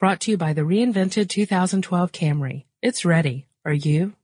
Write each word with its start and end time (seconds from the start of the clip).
Brought 0.00 0.20
to 0.20 0.30
you 0.30 0.38
by 0.38 0.54
the 0.54 0.62
reinvented 0.62 1.28
2012 1.28 2.10
Camry. 2.10 2.64
It's 2.80 3.04
ready. 3.04 3.46
Are 3.66 3.72
you? 3.74 4.14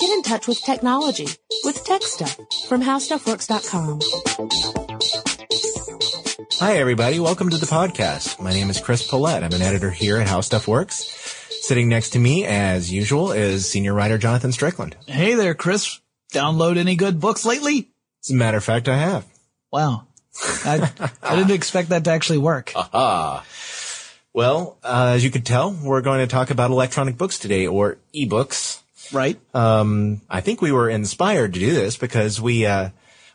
Get 0.00 0.10
in 0.10 0.22
touch 0.22 0.46
with 0.46 0.60
technology 0.60 1.26
with 1.64 1.82
Tech 1.82 2.02
Stuff 2.02 2.36
from 2.68 2.82
HowStuffWorks.com. 2.82 4.00
Hi, 6.60 6.76
everybody. 6.76 7.20
Welcome 7.20 7.48
to 7.48 7.56
the 7.56 7.64
podcast. 7.64 8.38
My 8.38 8.52
name 8.52 8.68
is 8.68 8.78
Chris 8.78 9.10
Pollette. 9.10 9.42
I'm 9.42 9.54
an 9.54 9.62
editor 9.62 9.90
here 9.90 10.18
at 10.18 10.28
How 10.28 10.42
Stuff 10.42 10.68
Works. 10.68 10.96
Sitting 11.62 11.88
next 11.88 12.10
to 12.10 12.18
me, 12.18 12.44
as 12.44 12.92
usual, 12.92 13.32
is 13.32 13.66
senior 13.66 13.94
writer 13.94 14.18
Jonathan 14.18 14.52
Strickland. 14.52 14.94
Hey 15.06 15.32
there, 15.36 15.54
Chris. 15.54 16.00
Download 16.34 16.76
any 16.76 16.96
good 16.96 17.18
books 17.18 17.46
lately? 17.46 17.88
As 18.22 18.30
a 18.30 18.34
matter 18.34 18.58
of 18.58 18.64
fact, 18.64 18.88
I 18.88 18.98
have. 18.98 19.24
Wow. 19.72 20.06
I, 20.64 20.90
I 21.22 21.36
didn't 21.36 21.52
expect 21.52 21.90
that 21.90 22.04
to 22.04 22.10
actually 22.10 22.38
work. 22.38 22.72
Ah. 22.74 23.44
Well, 24.32 24.78
uh, 24.82 25.12
as 25.16 25.24
you 25.24 25.30
could 25.30 25.44
tell, 25.44 25.72
we're 25.72 26.00
going 26.00 26.20
to 26.20 26.26
talk 26.26 26.50
about 26.50 26.70
electronic 26.70 27.18
books 27.18 27.38
today, 27.38 27.66
or 27.66 27.98
ebooks. 28.14 28.80
Right? 29.12 29.38
Um, 29.54 30.22
I 30.30 30.40
think 30.40 30.62
we 30.62 30.72
were 30.72 30.88
inspired 30.88 31.52
to 31.54 31.60
do 31.60 31.74
this 31.74 31.98
because 31.98 32.40
we 32.40 32.64
uh, 32.64 32.90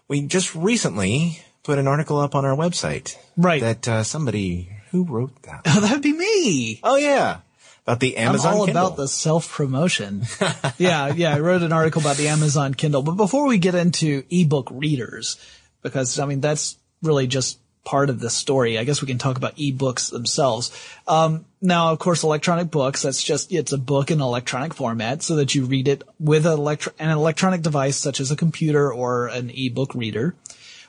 we 0.07 0.21
just 0.23 0.55
recently 0.55 1.39
put 1.61 1.77
an 1.77 1.88
article 1.88 2.17
up 2.17 2.33
on 2.33 2.45
our 2.45 2.55
website. 2.55 3.16
Right. 3.35 3.61
That 3.61 3.88
uh, 3.88 4.03
somebody 4.03 4.71
who 4.89 5.03
wrote 5.03 5.39
that. 5.43 5.61
Oh, 5.67 5.79
that'd 5.81 6.02
be 6.02 6.13
me. 6.13 6.79
Oh 6.83 6.95
yeah, 6.95 7.41
about 7.83 7.99
the 7.99 8.17
Amazon. 8.17 8.53
I'm 8.53 8.59
all 8.59 8.66
Kindle. 8.66 8.85
about 8.88 8.97
the 8.97 9.07
self 9.07 9.52
promotion. 9.52 10.23
yeah, 10.79 11.13
yeah. 11.13 11.35
I 11.35 11.39
wrote 11.39 11.61
an 11.61 11.73
article 11.73 12.02
about 12.02 12.17
the 12.17 12.29
Amazon 12.29 12.73
Kindle. 12.73 13.03
But 13.03 13.16
before 13.16 13.45
we 13.45 13.59
get 13.59 13.75
into 13.75 14.23
ebook 14.31 14.69
readers, 14.71 15.38
because 15.83 16.17
I 16.17 16.25
mean 16.25 16.41
that's 16.41 16.77
really 17.01 17.27
just 17.27 17.59
part 17.83 18.09
of 18.09 18.19
the 18.19 18.29
story. 18.29 18.77
I 18.77 18.83
guess 18.83 19.01
we 19.01 19.07
can 19.07 19.17
talk 19.17 19.38
about 19.38 19.55
ebooks 19.55 20.11
themselves. 20.11 20.71
Um, 21.07 21.45
now, 21.61 21.93
of 21.93 21.99
course, 21.99 22.23
electronic 22.23 22.69
books, 22.69 23.03
that's 23.03 23.23
just, 23.23 23.51
it's 23.53 23.72
a 23.72 23.77
book 23.77 24.11
in 24.11 24.19
electronic 24.19 24.73
format 24.73 25.23
so 25.23 25.38
that 25.38 25.55
you 25.55 25.66
read 25.66 25.88
it 25.88 26.03
with 26.19 26.45
an, 26.45 26.52
electro- 26.53 26.94
an 26.99 27.09
electronic 27.09 27.61
device 27.61 27.95
such 27.95 28.19
as 28.19 28.30
a 28.30 28.35
computer 28.35 28.91
or 28.91 29.27
an 29.27 29.49
ebook 29.53 29.95
reader 29.95 30.35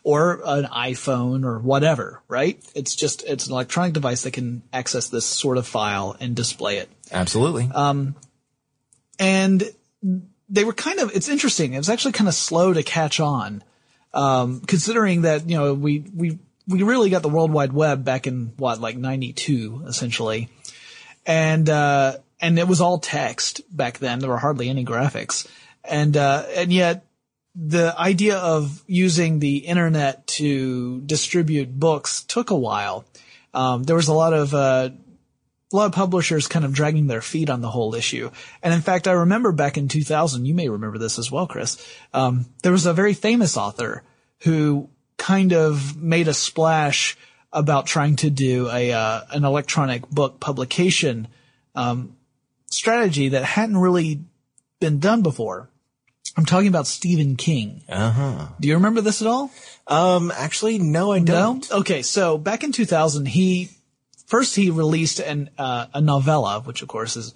or 0.03 0.41
an 0.45 0.65
iPhone 0.65 1.45
or 1.45 1.61
whatever, 1.61 2.21
right? 2.27 2.61
It's 2.75 2.97
just, 2.97 3.23
it's 3.25 3.47
an 3.47 3.53
electronic 3.53 3.93
device 3.93 4.23
that 4.23 4.33
can 4.33 4.63
access 4.73 5.09
this 5.09 5.25
sort 5.25 5.57
of 5.57 5.67
file 5.67 6.17
and 6.19 6.35
display 6.35 6.79
it. 6.79 6.89
Absolutely. 7.13 7.71
Um, 7.73 8.17
And 9.19 9.63
they 10.49 10.65
were 10.65 10.73
kind 10.73 11.01
of, 11.01 11.11
it's 11.15 11.29
interesting. 11.29 11.75
It 11.75 11.79
was 11.79 11.91
actually 11.91 12.13
kind 12.13 12.29
of 12.29 12.35
slow 12.35 12.73
to 12.73 12.83
catch 12.83 13.21
on. 13.21 13.63
Um, 14.15 14.61
considering 14.61 15.23
that, 15.23 15.49
you 15.49 15.57
know, 15.57 15.75
we, 15.75 16.05
we, 16.15 16.39
we 16.67 16.83
really 16.83 17.11
got 17.11 17.23
the 17.23 17.29
World 17.29 17.53
Wide 17.53 17.73
Web 17.73 18.05
back 18.05 18.27
in 18.27 18.53
what, 18.57 18.81
like 18.81 18.97
92, 18.97 19.85
essentially. 19.87 20.49
And, 21.27 21.69
uh, 21.69 22.17
and 22.41 22.59
it 22.59 22.67
was 22.67 22.81
all 22.81 22.99
text 22.99 23.61
back 23.75 23.99
then. 23.99 24.19
There 24.19 24.31
were 24.31 24.39
hardly 24.39 24.69
any 24.69 24.85
graphics. 24.85 25.47
And, 25.85 26.17
uh, 26.17 26.45
and 26.55 26.73
yet 26.73 27.07
the 27.55 27.95
idea 27.99 28.37
of 28.37 28.83
using 28.87 29.41
the 29.41 29.59
internet 29.59 30.27
to 30.27 31.01
distribute 31.01 31.79
books 31.79 32.23
took 32.25 32.51
a 32.51 32.57
while. 32.57 33.05
Um, 33.53 33.83
there 33.83 33.97
was 33.97 34.09
a 34.09 34.15
lot 34.15 34.33
of, 34.33 34.55
uh, 34.55 34.91
a 35.73 35.77
lot 35.77 35.87
of 35.87 35.93
publishers 35.93 36.47
kind 36.47 36.65
of 36.65 36.73
dragging 36.73 37.07
their 37.07 37.21
feet 37.21 37.51
on 37.51 37.61
the 37.61 37.71
whole 37.71 37.95
issue. 37.95 38.31
And 38.63 38.73
in 38.73 38.81
fact, 38.81 39.07
I 39.07 39.13
remember 39.13 39.53
back 39.53 39.77
in 39.77 39.89
2000, 39.89 40.47
you 40.47 40.55
may 40.55 40.69
remember 40.69 40.99
this 40.99 41.19
as 41.19 41.31
well, 41.31 41.47
Chris. 41.47 41.77
Um, 42.15 42.47
there 42.63 42.73
was 42.73 42.87
a 42.87 42.95
very 42.95 43.15
famous 43.15 43.57
author 43.57 44.03
who 44.41 44.89
kind 45.19 45.53
of 45.53 46.01
made 46.01 46.29
a 46.29 46.35
splash 46.35 47.17
about 47.53 47.87
trying 47.87 48.17
to 48.17 48.31
do 48.31 48.69
a 48.71 48.93
uh, 48.93 49.23
an 49.31 49.45
electronic 49.45 50.09
book 50.09 50.41
publication 50.41 51.29
um, 51.75 52.17
strategy 52.67 53.31
that 53.31 53.45
hadn't 53.45 53.77
really 53.77 54.21
been 54.81 55.01
done 55.01 55.23
before. 55.23 55.69
I'm 56.37 56.45
talking 56.45 56.69
about 56.69 56.87
Stephen 56.87 57.37
King. 57.37 57.83
Uh 57.89 58.11
huh. 58.11 58.47
Do 58.61 58.69
you 58.69 58.75
remember 58.75 59.01
this 59.01 59.23
at 59.23 59.29
all? 59.29 59.51
Um, 59.87 60.31
actually, 60.31 60.79
no, 60.79 61.13
I 61.13 61.21
don't. 61.21 61.69
No? 61.71 61.79
Okay, 61.79 62.03
so 62.03 62.39
back 62.39 62.63
in 62.63 62.71
2000, 62.71 63.27
he 63.27 63.71
first 64.29 64.55
he 64.55 64.71
released 64.71 65.19
an 65.19 65.51
uh, 65.59 65.87
a 65.93 66.01
novella, 66.01 66.61
which 66.61 66.83
of 66.83 66.89
course 66.89 67.17
is 67.17 67.35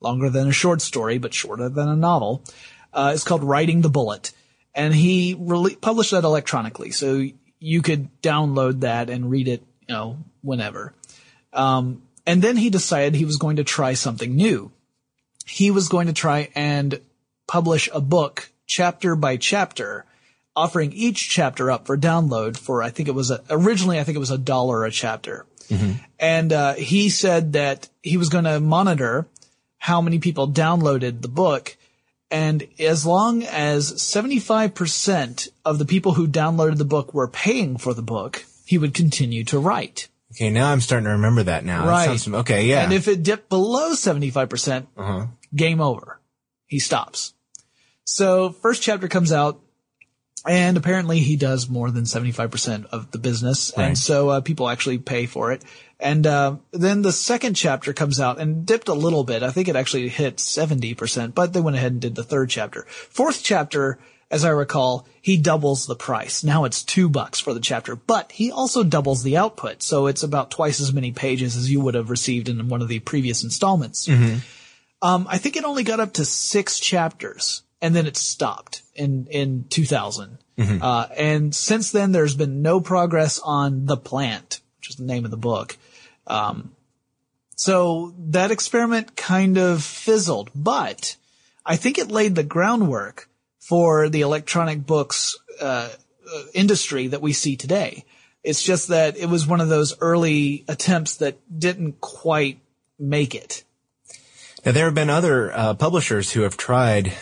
longer 0.00 0.28
than 0.28 0.48
a 0.48 0.52
short 0.52 0.82
story, 0.82 1.16
but 1.16 1.32
shorter 1.32 1.70
than 1.70 1.88
a 1.88 1.96
novel. 1.96 2.44
Uh, 2.92 3.12
it's 3.14 3.24
called 3.24 3.42
Riding 3.42 3.80
the 3.80 3.88
Bullet, 3.88 4.32
and 4.74 4.94
he 4.94 5.34
rele- 5.34 5.80
published 5.80 6.10
that 6.10 6.24
electronically, 6.24 6.90
so 6.90 7.24
you 7.58 7.80
could 7.80 8.08
download 8.20 8.80
that 8.80 9.08
and 9.08 9.30
read 9.30 9.48
it, 9.48 9.62
you 9.88 9.94
know, 9.94 10.18
whenever. 10.42 10.92
Um, 11.52 12.02
and 12.26 12.42
then 12.42 12.56
he 12.56 12.70
decided 12.70 13.14
he 13.14 13.24
was 13.24 13.36
going 13.36 13.56
to 13.56 13.64
try 13.64 13.94
something 13.94 14.34
new. 14.34 14.72
He 15.46 15.70
was 15.70 15.88
going 15.88 16.08
to 16.08 16.12
try 16.12 16.50
and 16.54 17.00
publish 17.46 17.88
a 17.92 18.00
book 18.00 18.50
chapter 18.66 19.16
by 19.16 19.36
chapter, 19.36 20.04
offering 20.54 20.92
each 20.92 21.28
chapter 21.28 21.70
up 21.70 21.86
for 21.86 21.96
download 21.96 22.56
for 22.56 22.82
I 22.82 22.90
think 22.90 23.08
it 23.08 23.14
was 23.14 23.30
a, 23.30 23.42
originally 23.50 23.98
I 23.98 24.04
think 24.04 24.16
it 24.16 24.20
was 24.20 24.30
a 24.30 24.38
dollar 24.38 24.84
a 24.84 24.90
chapter. 24.90 25.46
And 26.18 26.52
uh, 26.52 26.74
he 26.74 27.08
said 27.10 27.52
that 27.54 27.88
he 28.02 28.16
was 28.16 28.28
going 28.28 28.44
to 28.44 28.60
monitor 28.60 29.26
how 29.78 30.00
many 30.00 30.18
people 30.18 30.48
downloaded 30.48 31.22
the 31.22 31.28
book. 31.28 31.76
And 32.30 32.66
as 32.78 33.04
long 33.04 33.42
as 33.42 33.92
75% 33.92 35.48
of 35.64 35.78
the 35.78 35.84
people 35.84 36.14
who 36.14 36.26
downloaded 36.26 36.78
the 36.78 36.84
book 36.84 37.12
were 37.12 37.28
paying 37.28 37.76
for 37.76 37.92
the 37.92 38.02
book, 38.02 38.44
he 38.64 38.78
would 38.78 38.94
continue 38.94 39.44
to 39.44 39.58
write. 39.58 40.08
Okay, 40.32 40.48
now 40.48 40.72
I'm 40.72 40.80
starting 40.80 41.04
to 41.04 41.10
remember 41.10 41.42
that 41.42 41.64
now. 41.64 41.84
That 41.84 41.90
Right. 41.90 42.20
sounds- 42.20 42.28
okay, 42.40 42.66
yeah. 42.66 42.84
And 42.84 42.92
if 42.92 43.06
it 43.06 43.22
dipped 43.22 43.50
below 43.50 43.92
75%, 43.92 44.86
uh-huh. 44.96 45.26
game 45.54 45.80
over. 45.80 46.20
He 46.66 46.78
stops. 46.78 47.34
So 48.04 48.50
first 48.50 48.82
chapter 48.82 49.08
comes 49.08 49.30
out 49.30 49.60
and 50.46 50.76
apparently 50.76 51.20
he 51.20 51.36
does 51.36 51.68
more 51.68 51.90
than 51.90 52.04
75% 52.04 52.86
of 52.86 53.10
the 53.10 53.18
business. 53.18 53.72
Right. 53.76 53.88
And 53.88 53.98
so 53.98 54.28
uh, 54.28 54.40
people 54.40 54.68
actually 54.68 54.98
pay 54.98 55.26
for 55.26 55.52
it. 55.52 55.62
And 56.00 56.26
uh, 56.26 56.56
then 56.72 57.02
the 57.02 57.12
second 57.12 57.54
chapter 57.54 57.92
comes 57.92 58.18
out 58.18 58.40
and 58.40 58.66
dipped 58.66 58.88
a 58.88 58.94
little 58.94 59.22
bit. 59.22 59.44
I 59.44 59.50
think 59.50 59.68
it 59.68 59.76
actually 59.76 60.08
hit 60.08 60.38
70%, 60.38 61.34
but 61.34 61.52
they 61.52 61.60
went 61.60 61.76
ahead 61.76 61.92
and 61.92 62.00
did 62.00 62.16
the 62.16 62.24
third 62.24 62.50
chapter. 62.50 62.82
Fourth 62.88 63.42
chapter, 63.44 64.00
as 64.28 64.44
I 64.44 64.48
recall, 64.48 65.06
he 65.20 65.36
doubles 65.36 65.86
the 65.86 65.94
price. 65.94 66.42
Now 66.42 66.64
it's 66.64 66.82
two 66.82 67.08
bucks 67.08 67.38
for 67.38 67.54
the 67.54 67.60
chapter, 67.60 67.94
but 67.94 68.32
he 68.32 68.50
also 68.50 68.82
doubles 68.82 69.22
the 69.22 69.36
output. 69.36 69.80
So 69.80 70.08
it's 70.08 70.24
about 70.24 70.50
twice 70.50 70.80
as 70.80 70.92
many 70.92 71.12
pages 71.12 71.56
as 71.56 71.70
you 71.70 71.80
would 71.80 71.94
have 71.94 72.10
received 72.10 72.48
in 72.48 72.68
one 72.68 72.82
of 72.82 72.88
the 72.88 72.98
previous 72.98 73.44
installments. 73.44 74.08
Um, 75.02 75.26
I 75.30 75.38
think 75.38 75.56
it 75.56 75.64
only 75.64 75.84
got 75.84 76.00
up 76.00 76.14
to 76.14 76.24
six 76.24 76.80
chapters 76.80 77.62
and 77.82 77.94
then 77.94 78.06
it 78.06 78.16
stopped 78.16 78.82
in, 78.94 79.26
in 79.26 79.64
2000. 79.68 80.38
Uh, 80.80 81.08
and 81.16 81.54
since 81.54 81.90
then 81.90 82.12
there's 82.12 82.36
been 82.36 82.62
no 82.62 82.80
progress 82.80 83.40
on 83.40 83.86
The 83.86 83.96
Plant, 83.96 84.60
which 84.78 84.90
is 84.90 84.96
the 84.96 85.04
name 85.04 85.24
of 85.24 85.32
the 85.32 85.36
book. 85.36 85.76
Um, 86.28 86.74
so 87.56 88.14
that 88.30 88.52
experiment 88.52 89.16
kind 89.16 89.58
of 89.58 89.82
fizzled, 89.82 90.50
but 90.54 91.16
I 91.66 91.76
think 91.76 91.98
it 91.98 92.10
laid 92.10 92.36
the 92.36 92.44
groundwork 92.44 93.28
for 93.58 94.08
the 94.08 94.20
electronic 94.20 94.86
books, 94.86 95.36
uh, 95.60 95.90
uh, 96.32 96.42
industry 96.54 97.08
that 97.08 97.20
we 97.20 97.32
see 97.32 97.56
today. 97.56 98.04
It's 98.44 98.62
just 98.62 98.88
that 98.88 99.16
it 99.16 99.26
was 99.26 99.46
one 99.46 99.60
of 99.60 99.68
those 99.68 99.96
early 100.00 100.64
attempts 100.68 101.16
that 101.16 101.38
didn't 101.56 102.00
quite 102.00 102.58
make 102.98 103.34
it. 103.34 103.64
Now, 104.64 104.72
there 104.72 104.84
have 104.86 104.94
been 104.94 105.10
other 105.10 105.52
uh, 105.52 105.74
publishers 105.74 106.32
who 106.32 106.42
have 106.42 106.56
tried 106.56 107.12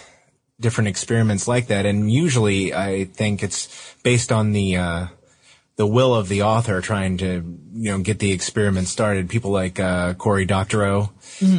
different 0.60 0.88
experiments 0.88 1.48
like 1.48 1.68
that, 1.68 1.86
and 1.86 2.10
usually 2.10 2.74
I 2.74 3.04
think 3.04 3.42
it's 3.42 3.94
based 4.02 4.30
on 4.30 4.52
the 4.52 4.76
uh, 4.76 5.06
the 5.76 5.86
will 5.86 6.14
of 6.14 6.28
the 6.28 6.42
author 6.42 6.82
trying 6.82 7.16
to 7.16 7.42
you 7.72 7.90
know 7.90 7.98
get 8.00 8.18
the 8.18 8.32
experiment 8.32 8.86
started. 8.86 9.30
People 9.30 9.50
like 9.50 9.80
uh, 9.80 10.12
Cory 10.14 10.44
Doctorow, 10.44 11.10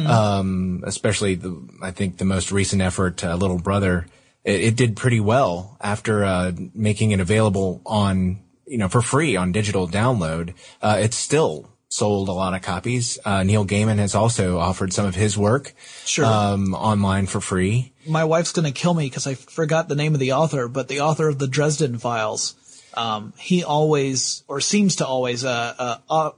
um, 0.06 0.84
especially 0.86 1.34
the 1.34 1.60
I 1.82 1.90
think 1.90 2.18
the 2.18 2.24
most 2.24 2.52
recent 2.52 2.82
effort, 2.82 3.24
uh, 3.24 3.34
Little 3.34 3.58
Brother, 3.58 4.06
it, 4.44 4.60
it 4.60 4.76
did 4.76 4.96
pretty 4.96 5.18
well 5.18 5.76
after 5.80 6.24
uh, 6.24 6.52
making 6.72 7.10
it 7.10 7.18
available 7.18 7.82
on 7.84 8.38
you 8.66 8.78
know 8.78 8.88
for 8.88 9.02
free 9.02 9.34
on 9.34 9.50
digital 9.50 9.88
download. 9.88 10.54
Uh, 10.80 10.98
it's 11.00 11.16
still 11.16 11.71
sold 11.92 12.28
a 12.28 12.32
lot 12.32 12.54
of 12.54 12.62
copies. 12.62 13.18
Uh, 13.22 13.42
Neil 13.42 13.66
Gaiman 13.66 13.98
has 13.98 14.14
also 14.14 14.58
offered 14.58 14.92
some 14.94 15.04
of 15.04 15.14
his 15.14 15.36
work 15.36 15.74
Sure. 16.06 16.24
um, 16.24 16.74
online 16.74 17.26
for 17.26 17.40
free. 17.40 17.92
my 18.06 18.24
wife's 18.24 18.52
gonna 18.52 18.72
kill 18.72 18.94
me 18.94 19.06
because 19.06 19.26
I 19.26 19.34
forgot 19.34 19.88
the 19.88 19.94
name 19.94 20.14
of 20.14 20.20
the 20.20 20.32
author, 20.32 20.68
but 20.68 20.88
the 20.88 21.00
author 21.00 21.28
of 21.28 21.38
the 21.38 21.46
Dresden 21.46 21.98
Files, 21.98 22.54
um, 22.94 23.32
he 23.38 23.62
always 23.62 24.42
or 24.48 24.60
seems 24.60 24.96
to 24.96 25.06
always 25.06 25.44
uh, 25.44 25.74
uh, 25.78 25.96
uh, 26.08 26.30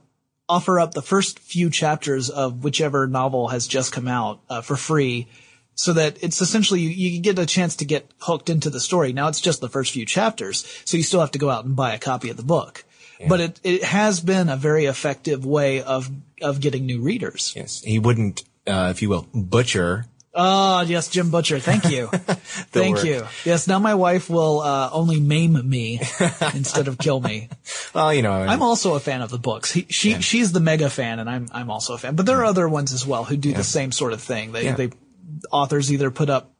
offer 0.47 0.79
up 0.79 0.93
the 0.93 1.01
first 1.01 1.39
few 1.39 1.69
chapters 1.69 2.29
of 2.29 2.63
whichever 2.63 3.07
novel 3.07 3.47
has 3.47 3.65
just 3.67 3.91
come 3.91 4.07
out 4.07 4.41
uh, 4.49 4.61
for 4.61 4.75
free, 4.75 5.27
so 5.73 5.93
that 5.93 6.21
it's 6.21 6.41
essentially 6.41 6.81
you, 6.81 6.89
you 6.89 7.19
get 7.21 7.39
a 7.39 7.45
chance 7.45 7.75
to 7.77 7.85
get 7.85 8.09
hooked 8.19 8.49
into 8.49 8.69
the 8.69 8.79
story. 8.79 9.11
Now 9.13 9.27
it's 9.29 9.41
just 9.41 9.59
the 9.61 9.69
first 9.69 9.91
few 9.93 10.05
chapters, 10.05 10.65
so 10.85 10.97
you 10.97 11.03
still 11.03 11.19
have 11.21 11.31
to 11.31 11.39
go 11.39 11.49
out 11.49 11.65
and 11.65 11.75
buy 11.75 11.93
a 11.93 11.99
copy 11.99 12.29
of 12.29 12.37
the 12.37 12.43
book. 12.43 12.84
But 13.27 13.39
it, 13.39 13.59
it 13.63 13.83
has 13.83 14.19
been 14.19 14.49
a 14.49 14.57
very 14.57 14.85
effective 14.85 15.45
way 15.45 15.81
of, 15.81 16.09
of 16.41 16.59
getting 16.59 16.85
new 16.85 17.01
readers. 17.01 17.53
Yes, 17.55 17.81
he 17.81 17.99
wouldn't, 17.99 18.43
uh, 18.67 18.89
if 18.91 19.01
you 19.01 19.09
will, 19.09 19.27
butcher. 19.33 20.05
Oh, 20.37 20.81
yes, 20.81 21.07
Jim 21.07 21.31
Butcher. 21.31 21.59
Thank 21.59 21.89
you. 21.89 22.07
Thank 22.11 22.97
word. 22.97 23.05
you. 23.05 23.25
Yes, 23.45 23.69
now 23.69 23.79
my 23.79 23.95
wife 23.95 24.29
will, 24.29 24.59
uh, 24.59 24.89
only 24.91 25.21
maim 25.21 25.53
me 25.67 26.01
instead 26.53 26.89
of 26.89 26.97
kill 26.97 27.21
me. 27.21 27.47
Well, 27.93 28.13
you 28.13 28.21
know, 28.21 28.33
I'm 28.33 28.61
also 28.61 28.95
a 28.95 28.99
fan 28.99 29.21
of 29.21 29.29
the 29.29 29.37
books. 29.37 29.71
He, 29.71 29.85
she, 29.89 30.19
she's 30.21 30.51
the 30.51 30.59
mega 30.59 30.89
fan 30.89 31.19
and 31.19 31.29
I'm, 31.29 31.47
I'm 31.53 31.71
also 31.71 31.93
a 31.93 31.97
fan, 31.97 32.15
but 32.15 32.25
there 32.25 32.37
are 32.39 32.43
other 32.43 32.67
ones 32.67 32.91
as 32.91 33.07
well 33.07 33.23
who 33.23 33.37
do 33.37 33.53
the 33.53 33.63
same 33.63 33.93
sort 33.93 34.11
of 34.11 34.21
thing. 34.21 34.51
They, 34.51 34.65
Yeah. 34.65 34.75
they, 34.75 34.89
authors 35.53 35.89
either 35.91 36.11
put 36.11 36.29
up 36.29 36.51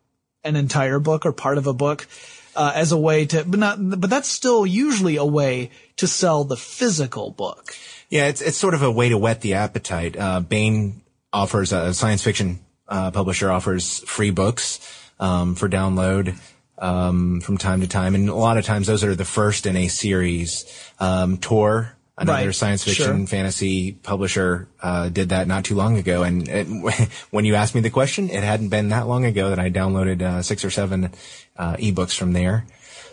an 0.45 0.55
entire 0.55 0.99
book 0.99 1.25
or 1.25 1.33
part 1.33 1.57
of 1.57 1.67
a 1.67 1.73
book, 1.73 2.07
uh, 2.55 2.71
as 2.75 2.91
a 2.91 2.97
way 2.97 3.25
to, 3.25 3.43
but 3.43 3.59
not, 3.59 3.77
but 3.99 4.09
that's 4.09 4.29
still 4.29 4.65
usually 4.65 5.17
a 5.17 5.25
way 5.25 5.71
to 5.97 6.07
sell 6.07 6.43
the 6.43 6.57
physical 6.57 7.31
book. 7.31 7.75
Yeah, 8.09 8.27
it's 8.27 8.41
it's 8.41 8.57
sort 8.57 8.73
of 8.73 8.83
a 8.83 8.91
way 8.91 9.09
to 9.09 9.17
whet 9.17 9.41
the 9.41 9.55
appetite. 9.55 10.17
Uh, 10.17 10.39
Baen 10.39 11.01
offers 11.33 11.73
a 11.73 11.93
science 11.93 12.23
fiction 12.23 12.59
uh, 12.87 13.11
publisher 13.11 13.51
offers 13.51 13.99
free 13.99 14.31
books 14.31 14.79
um, 15.19 15.55
for 15.55 15.67
download 15.67 16.35
um, 16.77 17.41
from 17.41 17.57
time 17.57 17.81
to 17.81 17.87
time, 17.87 18.15
and 18.15 18.29
a 18.29 18.35
lot 18.35 18.57
of 18.57 18.65
times 18.65 18.87
those 18.87 19.03
are 19.03 19.15
the 19.15 19.25
first 19.25 19.65
in 19.65 19.75
a 19.75 19.87
series. 19.87 20.65
Um, 20.99 21.37
Tor, 21.37 21.94
another 22.17 22.47
Right, 22.47 22.55
science 22.55 22.83
fiction 22.83 23.17
sure. 23.19 23.27
fantasy 23.27 23.91
publisher, 23.91 24.67
uh, 24.81 25.09
did 25.09 25.29
that 25.29 25.47
not 25.47 25.65
too 25.65 25.75
long 25.75 25.97
ago. 25.97 26.23
And 26.23 26.47
it, 26.47 26.65
when 27.31 27.45
you 27.45 27.55
asked 27.55 27.75
me 27.75 27.81
the 27.81 27.89
question, 27.89 28.29
it 28.29 28.43
hadn't 28.43 28.69
been 28.69 28.89
that 28.89 29.07
long 29.07 29.25
ago 29.25 29.49
that 29.49 29.59
I 29.59 29.69
downloaded 29.69 30.21
uh, 30.21 30.41
six 30.41 30.63
or 30.63 30.69
seven 30.69 31.11
uh, 31.57 31.75
ebooks 31.75 32.17
from 32.17 32.33
there. 32.33 32.65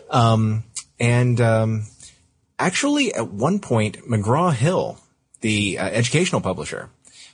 Um, 0.09 0.63
and 0.99 1.41
um, 1.41 1.83
actually, 2.59 3.13
at 3.13 3.29
one 3.29 3.59
point, 3.59 3.97
McGraw 4.07 4.53
Hill, 4.53 4.99
the 5.41 5.79
uh, 5.79 5.85
educational 5.85 6.41
publisher, 6.41 6.89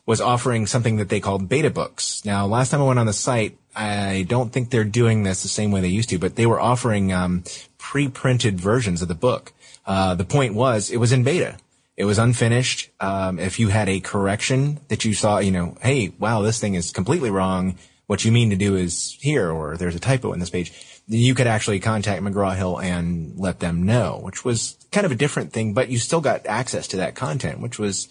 was 0.06 0.22
offering 0.22 0.66
something 0.66 0.98
that 0.98 1.10
they 1.10 1.20
called 1.20 1.48
beta 1.48 1.70
books. 1.70 2.26
Now, 2.26 2.48
last 2.48 2.72
time 2.72 2.82
I 2.82 2.86
went 2.86 2.98
on 2.98 3.06
the 3.06 3.14
site, 3.14 3.58
I 3.76 4.26
don't 4.28 4.52
think 4.52 4.72
they're 4.72 4.84
doing 4.84 5.22
this 5.22 5.44
the 5.44 5.50
same 5.50 5.72
way 5.72 5.82
they 5.82 5.90
used 5.90 6.10
to, 6.10 6.18
but 6.18 6.36
they 6.36 6.48
were 6.48 6.60
offering 6.60 7.14
um, 7.14 7.44
pre-printed 7.78 8.60
versions 8.60 9.04
of 9.04 9.08
the 9.08 9.16
book. 9.16 9.54
Uh, 9.90 10.14
the 10.14 10.24
point 10.24 10.54
was, 10.54 10.92
it 10.92 10.98
was 10.98 11.12
in 11.12 11.24
beta. 11.24 11.58
It 11.98 12.06
was 12.06 12.20
unfinished. 12.20 12.92
Um, 13.00 13.40
if 13.40 13.60
you 13.60 13.70
had 13.70 13.90
a 13.90 14.00
correction 14.00 14.80
that 14.88 15.04
you 15.04 15.16
saw, 15.16 15.40
you 15.40 15.52
know, 15.52 15.76
hey, 15.82 16.14
wow, 16.20 16.44
this 16.44 16.60
thing 16.60 16.76
is 16.76 16.92
completely 16.92 17.32
wrong. 17.32 17.76
What 18.06 18.24
you 18.24 18.32
mean 18.32 18.52
to 18.52 18.56
do 18.56 18.76
is 18.76 19.18
here, 19.20 19.50
or 19.52 19.78
there's 19.78 19.96
a 19.96 20.00
typo 20.00 20.32
in 20.32 20.40
this 20.40 20.52
page. 20.52 20.72
You 21.08 21.34
could 21.34 21.48
actually 21.48 21.80
contact 21.80 22.22
McGraw 22.22 22.56
Hill 22.56 22.78
and 22.80 23.34
let 23.38 23.60
them 23.60 23.84
know, 23.84 24.20
which 24.22 24.46
was 24.46 24.78
kind 24.92 25.06
of 25.06 25.12
a 25.12 25.16
different 25.16 25.54
thing, 25.54 25.74
but 25.74 25.90
you 25.90 25.98
still 25.98 26.22
got 26.22 26.46
access 26.46 26.88
to 26.90 26.98
that 26.98 27.16
content, 27.16 27.60
which 27.60 27.80
was, 27.80 28.08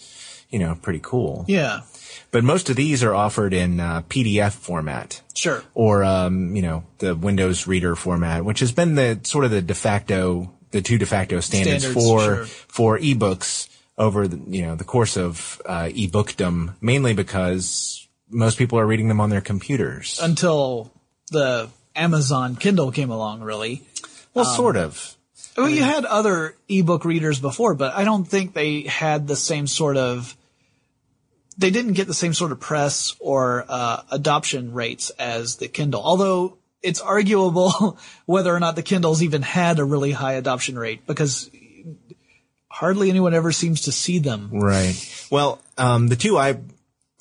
you 0.51 0.59
know, 0.59 0.77
pretty 0.83 1.01
cool. 1.01 1.45
Yeah, 1.47 1.83
But 2.31 2.45
most 2.45 2.69
of 2.69 2.77
these 2.77 3.03
are 3.05 3.15
offered 3.15 3.55
in 3.55 3.81
uh, 3.81 4.03
PDF 4.03 4.53
format 4.53 5.23
sure. 5.35 5.63
or 5.75 6.05
um, 6.05 6.55
you 6.55 6.63
know 6.63 6.85
the 6.99 7.15
Windows 7.15 7.67
Reader 7.67 7.95
format, 7.97 8.45
which 8.45 8.61
has 8.61 8.73
been 8.73 8.97
the 8.97 9.21
sort 9.23 9.45
of 9.45 9.51
the 9.51 9.63
de 9.63 9.75
facto, 9.75 10.53
the 10.71 10.83
two 10.83 10.99
de 10.99 11.07
facto 11.07 11.41
standards, 11.41 11.85
Standards, 11.85 12.07
for 12.07 12.21
sure. 12.21 12.45
for 12.47 12.99
ebooks 12.99 13.69
over 13.97 14.29
the 14.29 14.41
you 14.49 14.63
know 14.63 14.77
the 14.77 14.85
course 14.85 15.17
of 15.17 15.61
uh, 15.67 15.85
ebookdom, 15.85 16.75
mainly 16.81 17.15
because 17.15 18.07
most 18.31 18.59
people 18.59 18.79
are 18.79 18.87
reading 18.87 19.09
them 19.09 19.21
on 19.21 19.31
their 19.31 19.41
computers. 19.41 20.21
Until 20.23 20.93
the 21.31 21.69
Amazon 21.97 22.57
Kindle 22.57 22.93
came 22.93 23.11
along, 23.11 23.41
really. 23.41 23.83
well, 24.35 24.45
sort 24.45 24.77
of. 24.77 25.17
Well, 25.57 25.69
you 25.69 25.83
had 25.83 26.05
other 26.05 26.55
ebook 26.69 27.05
readers 27.05 27.41
before, 27.41 27.75
but 27.75 27.93
I 27.95 28.05
don't 28.05 28.25
think 28.25 28.55
they 28.55 28.83
had 28.83 29.27
the 29.27 29.37
same 29.37 29.67
sort 29.67 29.97
of. 29.97 30.37
They 31.57 31.71
didn't 31.71 31.95
get 31.95 32.07
the 32.07 32.15
same 32.15 32.35
sort 32.35 32.53
of 32.53 32.61
press 32.61 33.17
or 33.19 33.65
uh, 33.69 34.03
adoption 34.13 34.73
rates 34.73 35.11
as 35.11 35.57
the 35.57 35.67
Kindle. 35.67 36.01
Although 36.01 36.58
it's 36.83 37.01
arguable 37.01 37.99
whether 38.27 38.55
or 38.55 38.61
not 38.61 38.77
the 38.77 38.83
Kindles 38.83 39.23
even 39.23 39.43
had 39.43 39.79
a 39.79 39.85
really 39.85 40.13
high 40.13 40.35
adoption 40.35 40.79
rate 40.79 41.07
because 41.07 41.51
hardly 42.71 43.11
anyone 43.11 43.35
ever 43.35 43.53
seems 43.53 43.83
to 43.83 43.93
see 43.93 44.19
them. 44.19 44.51
Right. 44.53 45.27
Well, 45.31 45.61
um, 45.77 46.09
the 46.09 46.17
two 46.17 46.39
I 46.39 46.59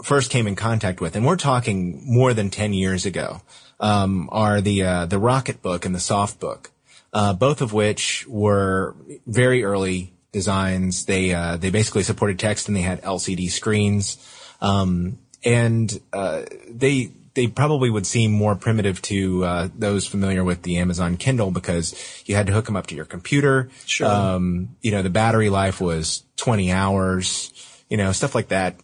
first 0.03 0.29
came 0.29 0.47
in 0.47 0.55
contact 0.55 1.01
with, 1.01 1.15
and 1.15 1.25
we're 1.25 1.37
talking 1.37 2.01
more 2.05 2.33
than 2.33 2.49
10 2.49 2.73
years 2.73 3.05
ago, 3.05 3.41
um, 3.79 4.29
are 4.31 4.61
the, 4.61 4.83
uh, 4.83 5.05
the 5.07 5.19
Rocket 5.19 5.61
book 5.61 5.85
and 5.85 5.95
the 5.95 5.99
Soft 5.99 6.39
book, 6.39 6.71
uh, 7.13 7.33
both 7.33 7.61
of 7.61 7.73
which 7.73 8.25
were 8.27 8.95
very 9.25 9.63
early 9.63 10.13
designs. 10.31 11.05
They, 11.05 11.33
uh, 11.33 11.57
they 11.57 11.71
basically 11.71 12.03
supported 12.03 12.37
text 12.37 12.67
and 12.67 12.77
they 12.77 12.81
had 12.81 13.01
LCD 13.01 13.49
screens. 13.49 14.17
Um, 14.61 15.17
and, 15.43 15.99
uh, 16.13 16.43
they, 16.69 17.11
they 17.37 17.45
probably 17.45 17.91
would 17.91 18.07
seem 18.07 18.31
more 18.31 18.55
primitive 18.55 18.99
to 18.99 19.45
uh, 19.45 19.69
those 19.77 20.07
familiar 20.07 20.43
with 20.43 20.63
the 20.63 20.77
Amazon 20.77 21.17
Kindle 21.17 21.51
because 21.51 21.93
you 22.25 22.33
had 22.33 22.47
to 22.47 22.53
hook 22.53 22.65
them 22.65 22.75
up 22.75 22.87
to 22.87 22.95
your 22.95 23.05
computer. 23.05 23.69
Sure. 23.85 24.07
Um, 24.07 24.75
you 24.81 24.89
know, 24.89 25.03
the 25.03 25.11
battery 25.11 25.51
life 25.51 25.79
was 25.79 26.23
20 26.37 26.71
hours, 26.71 27.53
you 27.89 27.95
know, 27.95 28.11
stuff 28.11 28.33
like 28.33 28.47
that. 28.47 28.77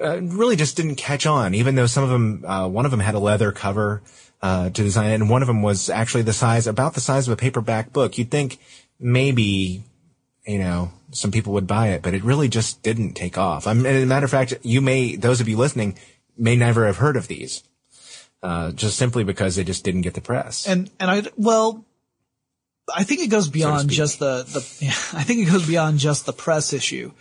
Uh, 0.00 0.20
really 0.22 0.54
just 0.54 0.76
didn't 0.76 0.94
catch 0.94 1.26
on, 1.26 1.56
even 1.56 1.74
though 1.74 1.86
some 1.86 2.04
of 2.04 2.08
them, 2.10 2.44
uh, 2.44 2.68
one 2.68 2.84
of 2.84 2.92
them 2.92 3.00
had 3.00 3.16
a 3.16 3.18
leather 3.18 3.50
cover, 3.50 4.00
uh, 4.42 4.70
to 4.70 4.82
design 4.84 5.10
it, 5.10 5.14
and 5.14 5.28
one 5.28 5.42
of 5.42 5.48
them 5.48 5.60
was 5.60 5.90
actually 5.90 6.22
the 6.22 6.32
size, 6.32 6.68
about 6.68 6.94
the 6.94 7.00
size 7.00 7.26
of 7.26 7.32
a 7.32 7.36
paperback 7.36 7.92
book. 7.92 8.16
You'd 8.16 8.30
think 8.30 8.60
maybe, 9.00 9.82
you 10.46 10.58
know, 10.60 10.92
some 11.10 11.32
people 11.32 11.54
would 11.54 11.66
buy 11.66 11.88
it, 11.88 12.02
but 12.02 12.14
it 12.14 12.22
really 12.22 12.48
just 12.48 12.80
didn't 12.84 13.14
take 13.14 13.36
off. 13.36 13.66
I 13.66 13.72
mean, 13.72 13.86
as 13.86 14.04
a 14.04 14.06
matter 14.06 14.24
of 14.24 14.30
fact, 14.30 14.54
you 14.62 14.80
may, 14.80 15.16
those 15.16 15.40
of 15.40 15.48
you 15.48 15.56
listening, 15.56 15.98
may 16.36 16.54
never 16.54 16.86
have 16.86 16.98
heard 16.98 17.16
of 17.16 17.26
these, 17.26 17.64
uh, 18.42 18.72
just 18.72 18.96
simply 18.96 19.24
because 19.24 19.56
they 19.56 19.64
just 19.64 19.84
didn't 19.84 20.02
get 20.02 20.14
the 20.14 20.20
press. 20.20 20.66
And 20.66 20.90
and 21.00 21.10
I 21.10 21.22
well, 21.36 21.84
I 22.94 23.04
think 23.04 23.20
it 23.20 23.28
goes 23.28 23.48
beyond 23.48 23.82
speak. 23.82 23.96
just 23.96 24.18
the 24.18 24.44
the. 24.44 24.60
I 25.16 25.22
think 25.22 25.46
it 25.46 25.50
goes 25.50 25.66
beyond 25.66 25.98
just 25.98 26.26
the 26.26 26.32
press 26.32 26.72
issue. 26.72 27.12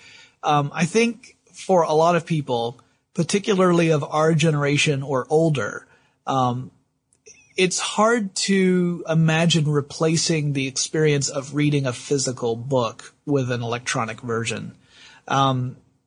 Um, 0.44 0.72
I 0.74 0.86
think 0.86 1.36
for 1.52 1.84
a 1.84 1.94
lot 1.94 2.16
of 2.16 2.26
people, 2.26 2.80
particularly 3.14 3.90
of 3.90 4.04
our 4.04 4.34
generation 4.34 5.04
or 5.04 5.26
older, 5.30 5.88
um, 6.26 6.72
it's 7.58 7.80
hard 7.80 8.36
to 8.36 9.04
imagine 9.10 9.68
replacing 9.68 10.54
the 10.54 10.68
experience 10.68 11.28
of 11.28 11.56
reading 11.56 11.88
a 11.88 11.94
physical 11.94 12.56
book 12.56 13.14
with 13.26 13.52
an 13.52 13.64
electronic 13.64 14.22
version 14.22 14.76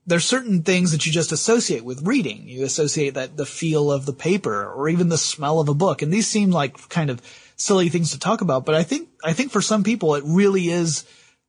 there's 0.07 0.25
certain 0.25 0.63
things 0.63 0.93
that 0.93 1.07
you 1.07 1.13
just 1.13 1.33
associate 1.33 1.85
with 1.85 2.07
reading. 2.07 2.49
You 2.49 2.65
associate 2.65 3.15
that 3.15 3.37
the 3.37 3.47
feel 3.47 3.93
of 3.93 4.07
the 4.07 4.13
paper 4.13 4.71
or 4.71 4.89
even 4.89 5.09
the 5.09 5.19
smell 5.19 5.61
of 5.61 5.69
a 5.69 5.75
book. 5.75 6.03
And 6.03 6.13
these 6.13 6.27
seem 6.27 6.51
like 6.51 6.89
kind 6.89 7.11
of 7.11 7.21
silly 7.57 7.89
things 7.91 8.13
to 8.13 8.19
talk 8.19 8.41
about, 8.41 8.65
but 8.65 8.75
I 8.75 8.83
think, 8.83 9.09
I 9.23 9.35
think 9.35 9.53
for 9.53 9.61
some 9.61 9.85
people 9.85 10.15
it 10.15 10.25
really 10.27 10.69
is 10.69 11.05